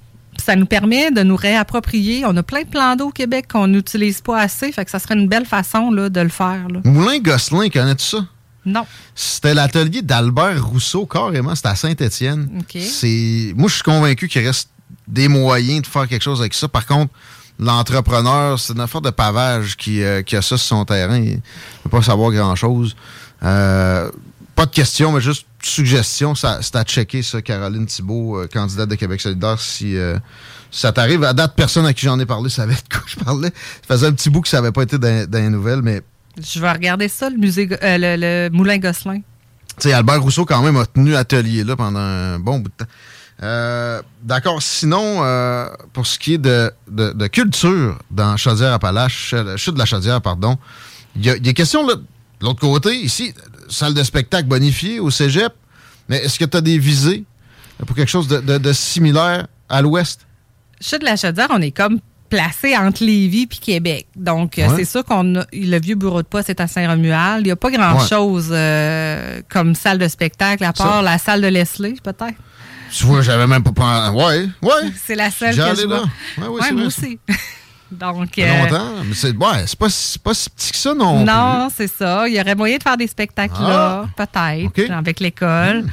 Ça 0.44 0.56
nous 0.56 0.66
permet 0.66 1.12
de 1.12 1.24
nous 1.24 1.36
réapproprier. 1.36 2.26
On 2.26 2.36
a 2.38 2.44
plein 2.44 2.62
de 2.62 2.68
plans 2.68 2.96
d'eau 2.96 3.08
au 3.08 3.12
Québec 3.12 3.48
qu'on 3.52 3.68
n'utilise 3.68 4.22
pas 4.22 4.40
assez, 4.40 4.72
fait 4.72 4.86
que 4.86 4.92
ça 4.92 5.00
serait 5.00 5.16
une 5.16 5.28
belle 5.28 5.46
façon 5.46 5.92
là, 5.92 6.10
de 6.10 6.22
le 6.22 6.30
faire. 6.30 6.68
là. 6.70 6.82
Moulin 6.84 7.20
Gosselin, 7.20 7.70
connais-tu 7.70 8.06
ça? 8.06 8.26
Non. 8.66 8.86
C'était 9.14 9.54
l'atelier 9.54 10.02
d'Albert 10.02 10.66
Rousseau, 10.66 11.06
carrément. 11.06 11.54
C'était 11.56 11.70
à 11.70 11.76
Saint-Étienne. 11.76 12.64
C'est, 12.74 13.54
moi, 13.56 13.70
je 13.70 13.76
suis 13.76 13.84
convaincu 13.84 14.28
qu'il 14.28 14.46
reste 14.46 14.70
des 15.08 15.28
moyens 15.28 15.84
de 15.84 15.88
faire 15.88 16.08
quelque 16.08 16.24
chose 16.24 16.40
avec 16.40 16.54
ça. 16.56 16.68
Par 16.68 16.86
contre, 16.86 17.14
l'entrepreneur, 17.60 18.60
c'est 18.60 18.74
une 18.74 18.80
affaire 18.80 19.02
de 19.02 19.12
pavage 19.12 19.78
qui, 19.78 20.04
euh, 20.04 20.24
qui 20.24 20.36
a 20.36 20.42
ça 20.42 20.58
sur 20.58 20.78
son 20.78 20.86
terrain. 20.86 21.18
Il 21.18 21.34
ne 21.34 21.40
peut 21.84 21.90
pas 21.90 22.02
savoir 22.02 22.32
grand-chose. 22.32 22.96
Euh, 23.44 24.10
pas 24.56 24.66
de 24.66 24.72
question, 24.72 25.12
mais 25.12 25.22
juste 25.22 25.46
suggestion. 25.62 26.34
C'est 26.36 26.76
à 26.76 26.84
checker, 26.84 27.22
ça, 27.24 27.42
Caroline 27.42 27.86
Thibault, 27.86 28.40
euh, 28.40 28.48
candidate 28.48 28.90
de 28.90 28.96
Québec 28.96 29.20
solidaire, 29.22 29.60
si, 29.60 29.98
euh, 29.98 30.18
ça 30.72 30.92
t'arrive. 30.92 31.24
À 31.24 31.34
date, 31.34 31.54
personne 31.56 31.86
à 31.86 31.94
qui 31.94 32.06
j'en 32.06 32.20
ai 32.20 32.26
parlé 32.26 32.50
savait 32.50 32.76
de 32.76 32.80
quoi 32.92 33.02
je 33.06 33.16
parlais. 33.18 33.52
Ça 33.88 33.96
faisait 33.96 34.08
un 34.08 34.14
petit 34.14 34.30
bout 34.30 34.42
que 34.42 34.48
ça 34.48 34.58
n'avait 34.58 34.72
pas 34.72 34.84
été 34.84 34.98
dans, 34.98 35.30
dans 35.30 35.40
les 35.40 35.50
nouvelles, 35.50 35.82
mais 35.82 36.02
Je 36.42 36.60
vais 36.60 36.72
regarder 36.72 37.08
ça, 37.08 37.30
le 37.30 37.38
musée, 37.38 37.68
euh, 37.72 37.98
le, 37.98 38.16
le 38.18 38.50
Moulin 38.56 38.78
Gosselin. 38.78 39.20
Tu 39.78 39.90
sais, 39.90 39.94
Albert 39.94 40.22
Rousseau, 40.22 40.46
quand 40.46 40.62
même, 40.62 40.78
a 40.78 40.86
tenu 40.86 41.16
atelier 41.16 41.64
là 41.66 41.76
pendant 41.76 42.00
un 42.00 42.40
bon 42.40 42.60
bout 42.60 42.70
de 42.70 42.86
temps. 42.86 42.92
Euh, 43.44 44.02
D'accord. 44.24 44.62
Sinon, 44.62 45.18
euh, 45.24 45.68
pour 45.92 46.08
ce 46.08 46.18
qui 46.18 46.36
est 46.36 46.38
de, 46.38 46.72
de- 46.90 47.12
de 47.12 47.28
culture 47.28 47.98
dans 48.10 48.38
Chaudière-Appalaches, 48.38 49.36
chute 49.58 49.74
de 49.74 49.80
la 49.80 49.86
Chaudière, 49.86 50.22
pardon, 50.22 50.58
il 51.18 51.26
y 51.26 51.30
y 51.46 51.50
a 51.50 51.54
question 51.54 51.86
là, 51.86 51.96
de 51.96 52.04
l'autre 52.46 52.62
côté, 52.62 52.96
ici, 52.96 53.34
salle 53.70 53.94
de 53.94 54.04
spectacle 54.04 54.48
bonifiée 54.48 55.00
au 55.00 55.10
cégep, 55.12 55.54
mais 56.10 56.18
est-ce 56.18 56.38
que 56.40 56.46
tu 56.46 56.58
as 56.58 56.62
des 56.62 56.78
visées 56.78 57.24
pour 57.86 57.96
quelque 57.96 58.10
chose 58.10 58.28
de, 58.28 58.40
de- 58.40 58.58
de 58.58 58.74
similaire 58.74 59.48
à 59.70 59.82
l'ouest? 59.82 60.22
Chute 60.82 61.02
de 61.02 61.06
la 61.06 61.16
Chaudière, 61.18 61.48
on 61.52 61.62
est 61.62 61.72
comme 61.72 62.00
placé 62.30 62.76
entre 62.76 63.04
Lévis 63.04 63.48
puis 63.48 63.60
Québec. 63.60 64.08
Donc, 64.16 64.58
euh, 64.60 64.68
Ouais. 64.68 64.76
c'est 64.78 64.86
sûr 64.86 65.06
qu'on 65.06 65.36
a 65.42 65.46
le 65.54 65.80
vieux 65.80 65.96
bureau 65.96 66.22
de 66.22 66.28
poste 66.28 66.50
est 66.50 66.60
à 66.60 66.68
Saint-Romuald. 66.68 67.42
Il 67.42 67.46
n'y 67.46 67.52
a 67.52 67.56
pas 67.56 67.70
grand-chose 67.72 68.50
euh, 68.52 69.42
comme 69.50 69.76
salle 69.76 70.00
de 70.00 70.08
spectacle, 70.08 70.64
à 70.64 70.74
part 70.74 70.96
Ça. 70.98 71.02
la 71.02 71.18
salle 71.18 71.42
de 71.42 71.48
Leslie, 71.48 72.00
peut-être. 72.04 72.38
Tu 72.92 73.04
vois, 73.06 73.22
j'avais 73.22 73.48
même 73.48 73.64
pas. 73.64 74.12
Ouais, 74.14 74.48
ouais. 74.62 74.72
C'est 75.06 75.16
la 75.16 75.30
seule 75.32 75.56
que 75.56 75.62
je 75.82 75.86
vois. 75.88 76.02
Ouais, 76.02 76.08
c'est 76.38 76.72
moi 76.72 76.84
vrai, 76.84 76.86
aussi. 76.86 77.20
Donc, 77.92 78.38
euh, 78.40 78.64
longtemps, 78.64 78.92
mais 79.06 79.14
c'est 79.14 79.36
ouais, 79.36 79.64
c'est 79.68 79.78
pas, 79.78 79.90
si- 79.90 80.18
pas 80.20 80.34
si 80.34 80.50
petit 80.50 80.72
que 80.72 80.78
ça 80.78 80.94
non 80.94 81.24
non, 81.24 81.70
c'est 81.74 81.88
ça. 81.88 82.28
Il 82.28 82.34
y 82.36 82.40
aurait 82.42 82.56
moyen 82.56 82.78
de 82.78 82.84
faire 82.84 82.98
des 82.98 83.08
spectacles 83.08 83.62
là, 83.62 84.06
peut-être, 84.18 84.66
OK. 84.66 84.90
avec 84.90 85.20
l'école. 85.20 85.86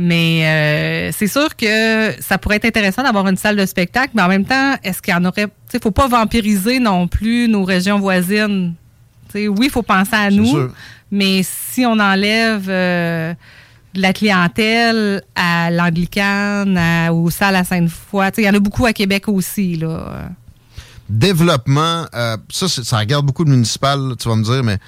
Mais 0.00 0.46
euh, 0.46 1.12
c'est 1.12 1.26
sûr 1.26 1.56
que 1.56 2.12
ça 2.20 2.38
pourrait 2.38 2.56
être 2.56 2.66
intéressant 2.66 3.02
d'avoir 3.02 3.26
une 3.26 3.36
salle 3.36 3.56
de 3.56 3.66
spectacle, 3.66 4.10
mais 4.14 4.22
en 4.22 4.28
même 4.28 4.44
temps, 4.44 4.74
est-ce 4.84 5.02
qu'il 5.02 5.12
y 5.12 5.16
en 5.16 5.24
aurait. 5.24 5.46
Tu 5.46 5.52
sais, 5.72 5.80
faut 5.82 5.90
pas 5.90 6.06
vampiriser 6.06 6.78
non 6.78 7.08
plus 7.08 7.48
nos 7.48 7.64
régions 7.64 7.98
voisines. 7.98 8.74
Oui, 9.34 9.56
il 9.62 9.70
faut 9.70 9.82
penser 9.82 10.14
à 10.14 10.30
nous, 10.30 10.46
sûr. 10.46 10.72
mais 11.10 11.42
si 11.42 11.84
on 11.84 11.98
enlève 11.98 12.66
euh, 12.68 13.34
de 13.94 14.00
la 14.00 14.12
clientèle 14.12 15.22
à 15.34 15.70
l'anglicane, 15.70 16.78
aux 17.10 17.30
salles 17.30 17.56
à 17.56 17.64
Sainte-Foy, 17.64 18.28
il 18.38 18.44
y 18.44 18.48
en 18.48 18.54
a 18.54 18.60
beaucoup 18.60 18.86
à 18.86 18.92
Québec 18.92 19.28
aussi. 19.28 19.76
Là. 19.76 20.30
Développement, 21.08 22.06
euh, 22.14 22.36
ça, 22.50 22.68
ça 22.68 22.98
regarde 22.98 23.26
beaucoup 23.26 23.44
de 23.44 23.50
municipal, 23.50 24.14
tu 24.18 24.28
vas 24.28 24.36
me 24.36 24.44
dire, 24.44 24.62
mais 24.62 24.78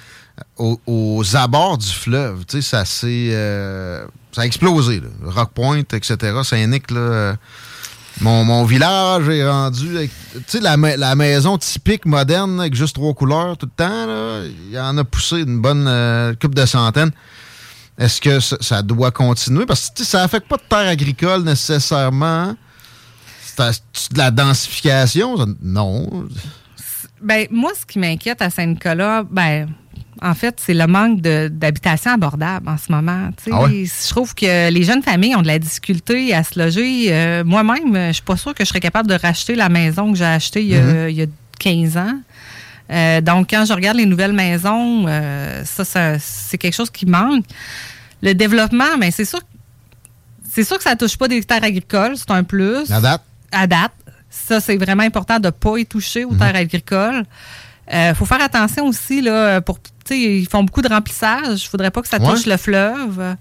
euh, 0.59 0.75
aux, 0.85 1.35
abords 1.35 1.77
du 1.77 1.87
fleuve, 1.87 2.45
tu 2.45 2.61
sais, 2.61 2.69
ça 2.69 2.85
s'est, 2.85 3.29
euh, 3.31 4.05
ça 4.31 4.41
a 4.41 4.45
explosé, 4.45 4.99
là. 4.99 5.07
Rock 5.23 5.51
Point, 5.53 5.83
etc. 5.93 6.15
Saint-Nic, 6.43 6.91
là. 6.91 6.99
euh, 6.99 7.33
mon, 8.19 8.65
village 8.65 9.27
est 9.29 9.47
rendu, 9.47 10.09
tu 10.33 10.41
sais, 10.47 10.59
la, 10.59 10.77
ma- 10.77 10.97
la 10.97 11.15
maison 11.15 11.57
typique 11.57 12.05
moderne, 12.05 12.59
avec 12.59 12.75
juste 12.75 12.95
trois 12.95 13.13
couleurs 13.13 13.57
tout 13.57 13.65
le 13.65 13.71
temps, 13.83 14.05
là, 14.05 14.41
il 14.69 14.77
en 14.79 14.97
a 14.97 15.03
poussé 15.03 15.37
une 15.41 15.61
bonne 15.61 15.87
euh, 15.87 16.33
coupe 16.39 16.55
de 16.55 16.65
centaines. 16.65 17.11
Est-ce 17.97 18.21
que 18.21 18.39
ça, 18.39 18.81
doit 18.81 19.11
continuer? 19.11 19.65
Parce 19.65 19.91
que 19.91 20.03
ça 20.03 20.19
n'affecte 20.21 20.47
pas 20.47 20.57
de 20.57 20.63
terre 20.67 20.87
agricole 20.87 21.43
nécessairement. 21.43 22.55
C'est 23.55 24.13
de 24.13 24.17
la 24.17 24.31
densification? 24.31 25.35
Non. 25.61 26.27
Ben, 27.21 27.47
moi, 27.51 27.71
ce 27.79 27.85
qui 27.85 27.99
m'inquiète 27.99 28.41
à 28.41 28.49
Saint-Nicolas, 28.49 29.23
ben, 29.29 29.67
en 30.21 30.35
fait, 30.35 30.59
c'est 30.63 30.73
le 30.73 30.87
manque 30.87 31.21
d'habitation 31.21 32.11
abordable 32.11 32.69
en 32.69 32.77
ce 32.77 32.91
moment. 32.91 33.29
Ah 33.51 33.65
Je 33.69 34.09
trouve 34.09 34.35
que 34.35 34.69
les 34.69 34.83
jeunes 34.83 35.01
familles 35.01 35.35
ont 35.35 35.41
de 35.41 35.47
la 35.47 35.59
difficulté 35.59 36.33
à 36.33 36.43
se 36.43 36.59
loger. 36.59 37.07
Euh, 37.09 37.43
moi-même, 37.43 38.07
je 38.07 38.13
suis 38.13 38.23
pas 38.23 38.37
sûre 38.37 38.53
que 38.53 38.63
je 38.63 38.69
serais 38.69 38.79
capable 38.79 39.09
de 39.09 39.15
racheter 39.15 39.55
la 39.55 39.69
maison 39.69 40.11
que 40.11 40.17
j'ai 40.17 40.25
achetée 40.25 40.61
il, 40.61 40.69
y 40.69 41.21
a 41.21 41.25
15 41.59 41.95
mm-hmm. 41.95 41.99
ans. 41.99 42.19
Euh, 42.91 43.21
donc, 43.21 43.49
quand 43.49 43.65
je 43.65 43.73
regarde 43.73 43.97
les 43.97 44.05
nouvelles 44.05 44.33
maisons, 44.33 45.05
euh, 45.07 45.63
ça, 45.65 46.19
c'est 46.19 46.57
quelque 46.57 46.75
chose 46.75 46.89
qui 46.89 47.05
manque. 47.05 47.45
Le 48.21 48.33
développement, 48.33 48.97
mais 48.99 49.07
ben, 49.07 49.11
c'est 49.11 49.25
sûr, 49.25 49.39
c'est 50.47 50.63
sûr 50.63 50.77
que 50.77 50.83
ça 50.83 50.95
touche 50.95 51.17
pas 51.17 51.27
des 51.27 51.41
terres 51.43 51.63
agricoles, 51.63 52.15
c'est 52.17 52.29
un 52.31 52.43
plus. 52.43 52.91
À 52.91 52.99
date? 52.99 53.23
À 53.51 53.67
date. 53.67 53.91
Ça, 54.29 54.59
c'est 54.59 54.77
vraiment 54.77 55.03
important 55.03 55.39
de 55.39 55.47
ne 55.47 55.51
pas 55.51 55.77
y 55.77 55.85
toucher 55.85 56.23
aux 56.23 56.33
mm-hmm. 56.33 56.37
terres 56.37 56.55
agricoles. 56.55 57.23
Il 57.91 57.95
euh, 57.95 58.15
faut 58.15 58.25
faire 58.25 58.41
attention 58.41 58.85
aussi, 58.85 59.21
là, 59.21 59.59
pour, 59.59 59.79
ils 60.09 60.47
font 60.47 60.63
beaucoup 60.63 60.81
de 60.81 60.87
remplissage. 60.87 61.47
Il 61.47 61.65
ne 61.65 61.69
faudrait 61.69 61.91
pas 61.91 62.01
que 62.01 62.07
ça 62.07 62.19
touche 62.19 62.45
le 62.45 62.57
fleuve. 62.57 63.35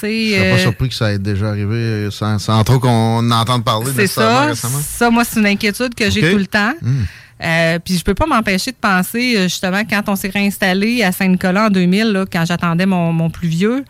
Je 0.00 0.06
ne 0.06 0.12
suis 0.12 0.50
pas 0.50 0.58
surpris 0.58 0.88
que 0.88 0.94
ça 0.94 1.12
ait 1.12 1.18
déjà 1.18 1.48
arrivé 1.48 2.08
sans, 2.10 2.64
trop 2.64 2.78
qu'on 2.78 3.30
entende 3.30 3.64
parler 3.64 3.92
de 3.92 4.06
ça 4.06 4.46
récemment. 4.46 4.78
Ça, 4.80 5.10
moi, 5.10 5.24
c'est 5.24 5.40
une 5.40 5.46
inquiétude 5.46 5.94
que 5.94 6.10
j'ai 6.10 6.30
tout 6.30 6.38
le 6.38 6.46
temps. 6.46 6.74
Mm. 6.80 7.02
Euh, 7.42 7.78
puis 7.80 7.98
je 7.98 8.04
peux 8.04 8.14
pas 8.14 8.26
m'empêcher 8.26 8.70
de 8.70 8.76
penser, 8.76 9.34
euh, 9.36 9.42
justement, 9.44 9.82
quand 9.88 10.02
on 10.08 10.16
s'est 10.16 10.28
réinstallé 10.28 11.02
à 11.02 11.10
Saint-Nicolas 11.10 11.66
en 11.66 11.70
2000, 11.70 12.26
quand 12.32 12.44
j'attendais 12.44 12.86
mon, 12.86 13.30
plus 13.30 13.48
vieux, 13.48 13.84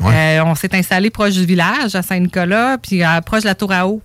euh, 0.00 0.40
on 0.44 0.54
s'est 0.54 0.74
installé 0.74 1.10
proche 1.10 1.34
du 1.34 1.44
village, 1.44 1.94
à 1.94 2.02
Saint-Nicolas, 2.02 2.78
puis 2.78 3.02
proche 3.26 3.42
de 3.42 3.48
la 3.48 3.54
Tour 3.54 3.72
à 3.72 3.88
eau. 3.88 4.00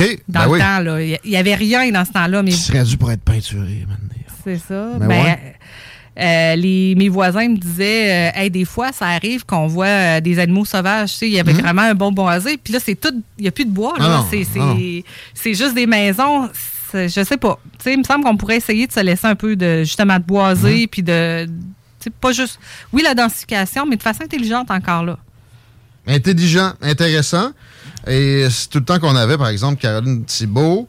OK. 0.00 0.18
Dans 0.28 0.46
ben 0.46 0.52
le 0.52 0.58
temps, 0.58 0.78
là. 0.80 1.02
Il 1.02 1.30
n'y 1.30 1.36
avait 1.36 1.54
rien 1.54 1.90
dans 1.90 2.04
ce 2.04 2.12
temps-là. 2.12 2.42
Mais... 2.42 2.50
Qui 2.50 2.58
serait 2.58 2.84
dû 2.84 2.96
pour 2.96 3.10
être 3.10 3.22
peinturé, 3.22 3.86
maintenant. 3.88 4.06
C'est 4.44 4.58
ça. 4.58 4.96
Ben, 4.98 6.56
les, 6.56 6.94
mes 6.96 7.08
voisins 7.08 7.48
me 7.48 7.56
disaient, 7.56 8.32
hey, 8.34 8.50
des 8.50 8.64
fois, 8.64 8.92
ça 8.92 9.06
arrive 9.06 9.44
qu'on 9.44 9.66
voit 9.66 10.20
des 10.20 10.38
animaux 10.38 10.64
sauvages. 10.64 11.12
Tu 11.12 11.18
sais, 11.18 11.26
il 11.28 11.34
y 11.34 11.40
avait 11.40 11.52
mhm. 11.52 11.60
vraiment 11.60 11.82
un 11.82 11.94
bon 11.94 12.12
boisé. 12.12 12.56
Puis 12.56 12.72
là, 12.72 12.80
c'est 12.82 12.94
tout. 12.94 13.14
Il 13.38 13.42
n'y 13.42 13.48
a 13.48 13.50
plus 13.50 13.64
de 13.64 13.70
bois. 13.70 13.94
Là. 13.98 14.24
C'est 15.34 15.54
juste 15.54 15.74
des 15.74 15.86
maisons 15.86 16.48
je 16.92 17.24
sais 17.24 17.36
pas. 17.36 17.58
il 17.86 17.98
me 17.98 18.04
semble 18.04 18.24
qu'on 18.24 18.36
pourrait 18.36 18.56
essayer 18.56 18.86
de 18.86 18.92
se 18.92 19.00
laisser 19.00 19.26
un 19.26 19.34
peu 19.34 19.56
de 19.56 19.80
justement 19.80 20.18
de 20.18 20.24
boiser, 20.24 20.82
mhm. 20.82 20.88
puis 20.88 21.02
de. 21.02 21.48
Pas 22.20 22.32
juste. 22.32 22.58
Oui, 22.92 23.02
la 23.02 23.14
densification, 23.14 23.86
mais 23.86 23.96
de 23.96 24.02
façon 24.02 24.22
intelligente 24.22 24.70
encore 24.70 25.04
là. 25.04 25.18
Intelligent, 26.06 26.72
intéressant. 26.80 27.50
Et 28.06 28.48
c'est 28.50 28.68
tout 28.68 28.78
le 28.78 28.84
temps 28.84 28.98
qu'on 28.98 29.16
avait, 29.16 29.38
par 29.38 29.48
exemple, 29.48 29.80
Caroline 29.80 30.24
Thibault. 30.24 30.88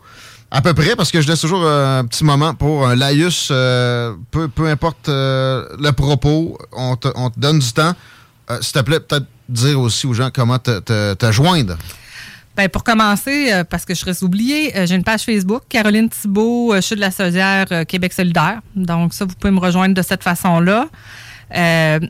À 0.54 0.62
peu 0.62 0.74
près, 0.74 0.98
parce 0.98 1.12
que 1.12 1.22
je 1.22 1.28
laisse 1.28 1.40
toujours 1.40 1.66
un 1.66 2.04
petit 2.06 2.26
moment 2.26 2.54
pour 2.54 2.86
un 2.86 2.96
laïus, 2.96 3.50
euh, 3.52 4.14
peu, 4.32 4.50
importe 4.68 5.08
euh, 5.08 5.66
le 5.80 5.92
propos, 5.94 6.58
on 6.74 6.98
te, 6.98 7.08
donne 7.38 7.60
du 7.60 7.72
temps. 7.72 7.94
Euh, 8.50 8.58
s'il 8.62 8.74
te 8.74 8.80
plaît, 8.80 9.00
peut-être 9.00 9.28
dire 9.48 9.80
aussi 9.80 10.08
aux 10.08 10.14
gens 10.14 10.30
comment 10.34 10.60
te 10.60 11.32
joindre. 11.32 11.78
Ben, 12.56 12.68
pour 12.68 12.84
commencer, 12.84 13.64
parce 13.70 13.86
que 13.86 13.94
je 13.94 14.00
serais 14.00 14.24
oubliée, 14.24 14.78
euh, 14.78 14.86
j'ai 14.86 14.96
une 14.96 15.06
page 15.06 15.22
Facebook, 15.22 15.64
Caroline 15.70 16.10
Thibault, 16.10 16.74
euh, 16.74 16.76
je 16.78 16.82
suis 16.82 16.96
de 16.96 17.02
la 17.02 17.12
Sodière 17.12 17.66
Québec 17.88 18.12
solidaire. 18.12 18.60
Donc, 18.76 19.14
ça, 19.14 19.24
vous 19.24 19.36
pouvez 19.36 19.52
me 19.52 19.60
rejoindre 19.60 19.96
de 19.96 20.02
cette 20.02 20.24
façon-là. 20.24 20.88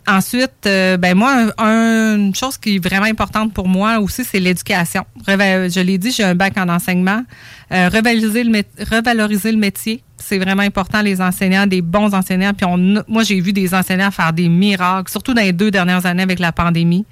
Ensuite, 0.08 0.52
ben 0.64 1.16
moi, 1.16 1.52
une 1.58 2.34
chose 2.36 2.58
qui 2.58 2.76
est 2.76 2.80
vraiment 2.80 3.06
importante 3.06 3.54
pour 3.54 3.68
moi 3.68 4.00
aussi, 4.00 4.24
c'est 4.24 4.40
l'éducation. 4.40 5.06
Je 5.28 5.82
l'ai 5.82 5.98
dit, 5.98 6.12
j'ai 6.12 6.24
un 6.24 6.36
bac 6.36 6.58
en 6.58 6.70
enseignement. 6.70 7.24
revaloriser, 7.72 8.44
le 8.44 8.64
revaloriser 8.90 9.52
le 9.52 9.58
métier, 9.58 10.04
c'est 10.18 10.38
vraiment 10.38 10.64
important, 10.64 11.02
les 11.02 11.22
enseignants, 11.22 11.68
des 11.68 11.82
bons 11.82 12.14
enseignants. 12.14 12.54
Puis 12.54 12.66
on, 12.66 13.04
moi, 13.08 13.24
j'ai 13.24 13.40
vu 13.42 13.54
des 13.54 13.74
enseignants 13.74 14.12
faire 14.12 14.34
des 14.34 14.48
miracles, 14.48 15.12
surtout 15.12 15.34
dans 15.34 15.42
les 15.42 15.54
deux 15.54 15.72
dernières 15.72 16.06
années 16.06 16.24
avec 16.24 16.40
la 16.40 16.52
pandémie. 16.52 17.06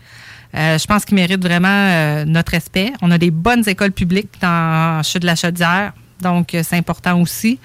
Euh, 0.56 0.78
je 0.78 0.86
pense 0.88 1.06
qu'ils 1.06 1.15
méritent 1.15 1.44
vraiment 1.44 1.68
euh, 1.68 2.26
notre 2.26 2.52
respect. 2.52 2.94
On 3.02 3.12
a 3.12 3.18
des 3.18 3.32
bonnes 3.32 3.68
écoles 3.68 3.92
publiques 3.92 4.32
dans 4.42 5.04
Chute 5.04 5.22
de 5.22 5.28
la 5.28 5.36
Chaudière, 5.36 5.94
donc 6.22 6.54
euh, 6.54 6.63
c'est 6.63 6.76
important 6.76 7.22
aussi. 7.22 7.60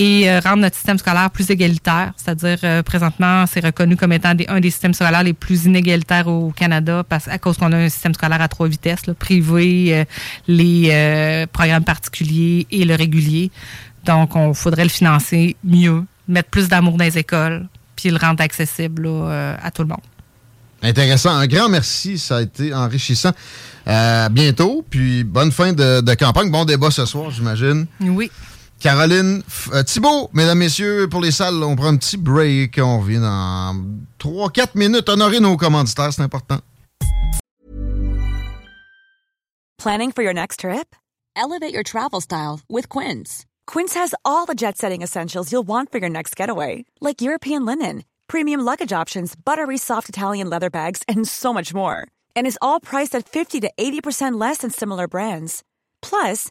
Et 0.00 0.38
rendre 0.38 0.58
notre 0.58 0.76
système 0.76 0.96
scolaire 0.96 1.28
plus 1.28 1.50
égalitaire, 1.50 2.12
c'est-à-dire 2.16 2.84
présentement, 2.84 3.46
c'est 3.46 3.64
reconnu 3.64 3.96
comme 3.96 4.12
étant 4.12 4.32
un 4.46 4.60
des 4.60 4.70
systèmes 4.70 4.94
scolaires 4.94 5.24
les 5.24 5.32
plus 5.32 5.64
inégalitaires 5.64 6.28
au 6.28 6.52
Canada 6.52 7.02
parce, 7.08 7.26
à 7.26 7.38
cause 7.38 7.56
qu'on 7.56 7.72
a 7.72 7.76
un 7.76 7.88
système 7.88 8.14
scolaire 8.14 8.40
à 8.40 8.46
trois 8.46 8.68
vitesses, 8.68 9.08
le 9.08 9.14
privé, 9.14 10.06
les 10.46 11.46
programmes 11.52 11.82
particuliers 11.82 12.68
et 12.70 12.84
le 12.84 12.94
régulier. 12.94 13.50
Donc, 14.04 14.36
on 14.36 14.54
faudrait 14.54 14.84
le 14.84 14.88
financer 14.90 15.56
mieux, 15.64 16.04
mettre 16.28 16.48
plus 16.48 16.68
d'amour 16.68 16.96
dans 16.96 17.04
les 17.04 17.18
écoles, 17.18 17.66
puis 17.96 18.10
le 18.10 18.18
rendre 18.18 18.40
accessible 18.40 19.08
à 19.08 19.70
tout 19.72 19.82
le 19.82 19.88
monde. 19.88 19.98
Intéressant. 20.82 21.30
Un 21.30 21.46
grand 21.46 21.68
merci. 21.68 22.18
Ça 22.18 22.36
a 22.36 22.42
été 22.42 22.72
enrichissant. 22.72 23.32
Euh, 23.86 24.28
bientôt. 24.28 24.84
Puis 24.88 25.24
bonne 25.24 25.50
fin 25.52 25.72
de, 25.72 26.14
campagne. 26.14 26.50
Bon 26.50 26.64
débat 26.64 26.90
ce 26.90 27.04
soir, 27.04 27.30
j'imagine. 27.30 27.86
Oui. 28.00 28.30
Caroline 28.80 29.42
euh, 29.72 29.82
Thibault, 29.82 30.30
mesdames, 30.32 30.58
messieurs, 30.58 31.08
pour 31.08 31.20
les 31.20 31.30
salles, 31.30 31.62
on 31.62 31.76
prend 31.76 31.88
un 31.88 31.96
petit 31.96 32.16
break. 32.16 32.78
On 32.78 33.00
vient 33.00 33.20
dans 33.20 33.74
3-4 34.20 34.76
minutes. 34.76 35.08
Honorer 35.08 35.40
nos 35.40 35.56
commanditaires, 35.56 36.12
c'est 36.12 36.22
important. 36.22 36.60
Planning 39.78 40.12
for 40.12 40.22
your 40.22 40.34
next 40.34 40.60
trip? 40.60 40.96
Elevate 41.36 41.72
your 41.72 41.84
travel 41.84 42.20
style 42.20 42.60
with 42.68 42.88
Quince. 42.88 43.46
Quince 43.66 43.94
has 43.94 44.14
all 44.24 44.44
the 44.44 44.56
jet 44.56 44.76
setting 44.76 45.02
essentials 45.02 45.52
you'll 45.52 45.66
want 45.66 45.92
for 45.92 45.98
your 45.98 46.10
next 46.10 46.34
getaway, 46.34 46.84
like 47.00 47.20
European 47.20 47.64
linen 47.64 48.02
premium 48.28 48.60
luggage 48.60 48.92
options, 48.92 49.34
buttery 49.34 49.78
soft 49.78 50.08
Italian 50.08 50.48
leather 50.48 50.70
bags, 50.70 51.02
and 51.08 51.26
so 51.26 51.52
much 51.52 51.74
more. 51.74 52.06
And 52.36 52.46
is 52.46 52.58
all 52.60 52.78
priced 52.80 53.14
at 53.14 53.28
50 53.28 53.60
to 53.60 53.70
80% 53.78 54.38
less 54.38 54.58
than 54.58 54.70
similar 54.70 55.08
brands. 55.08 55.64
Plus, 56.02 56.50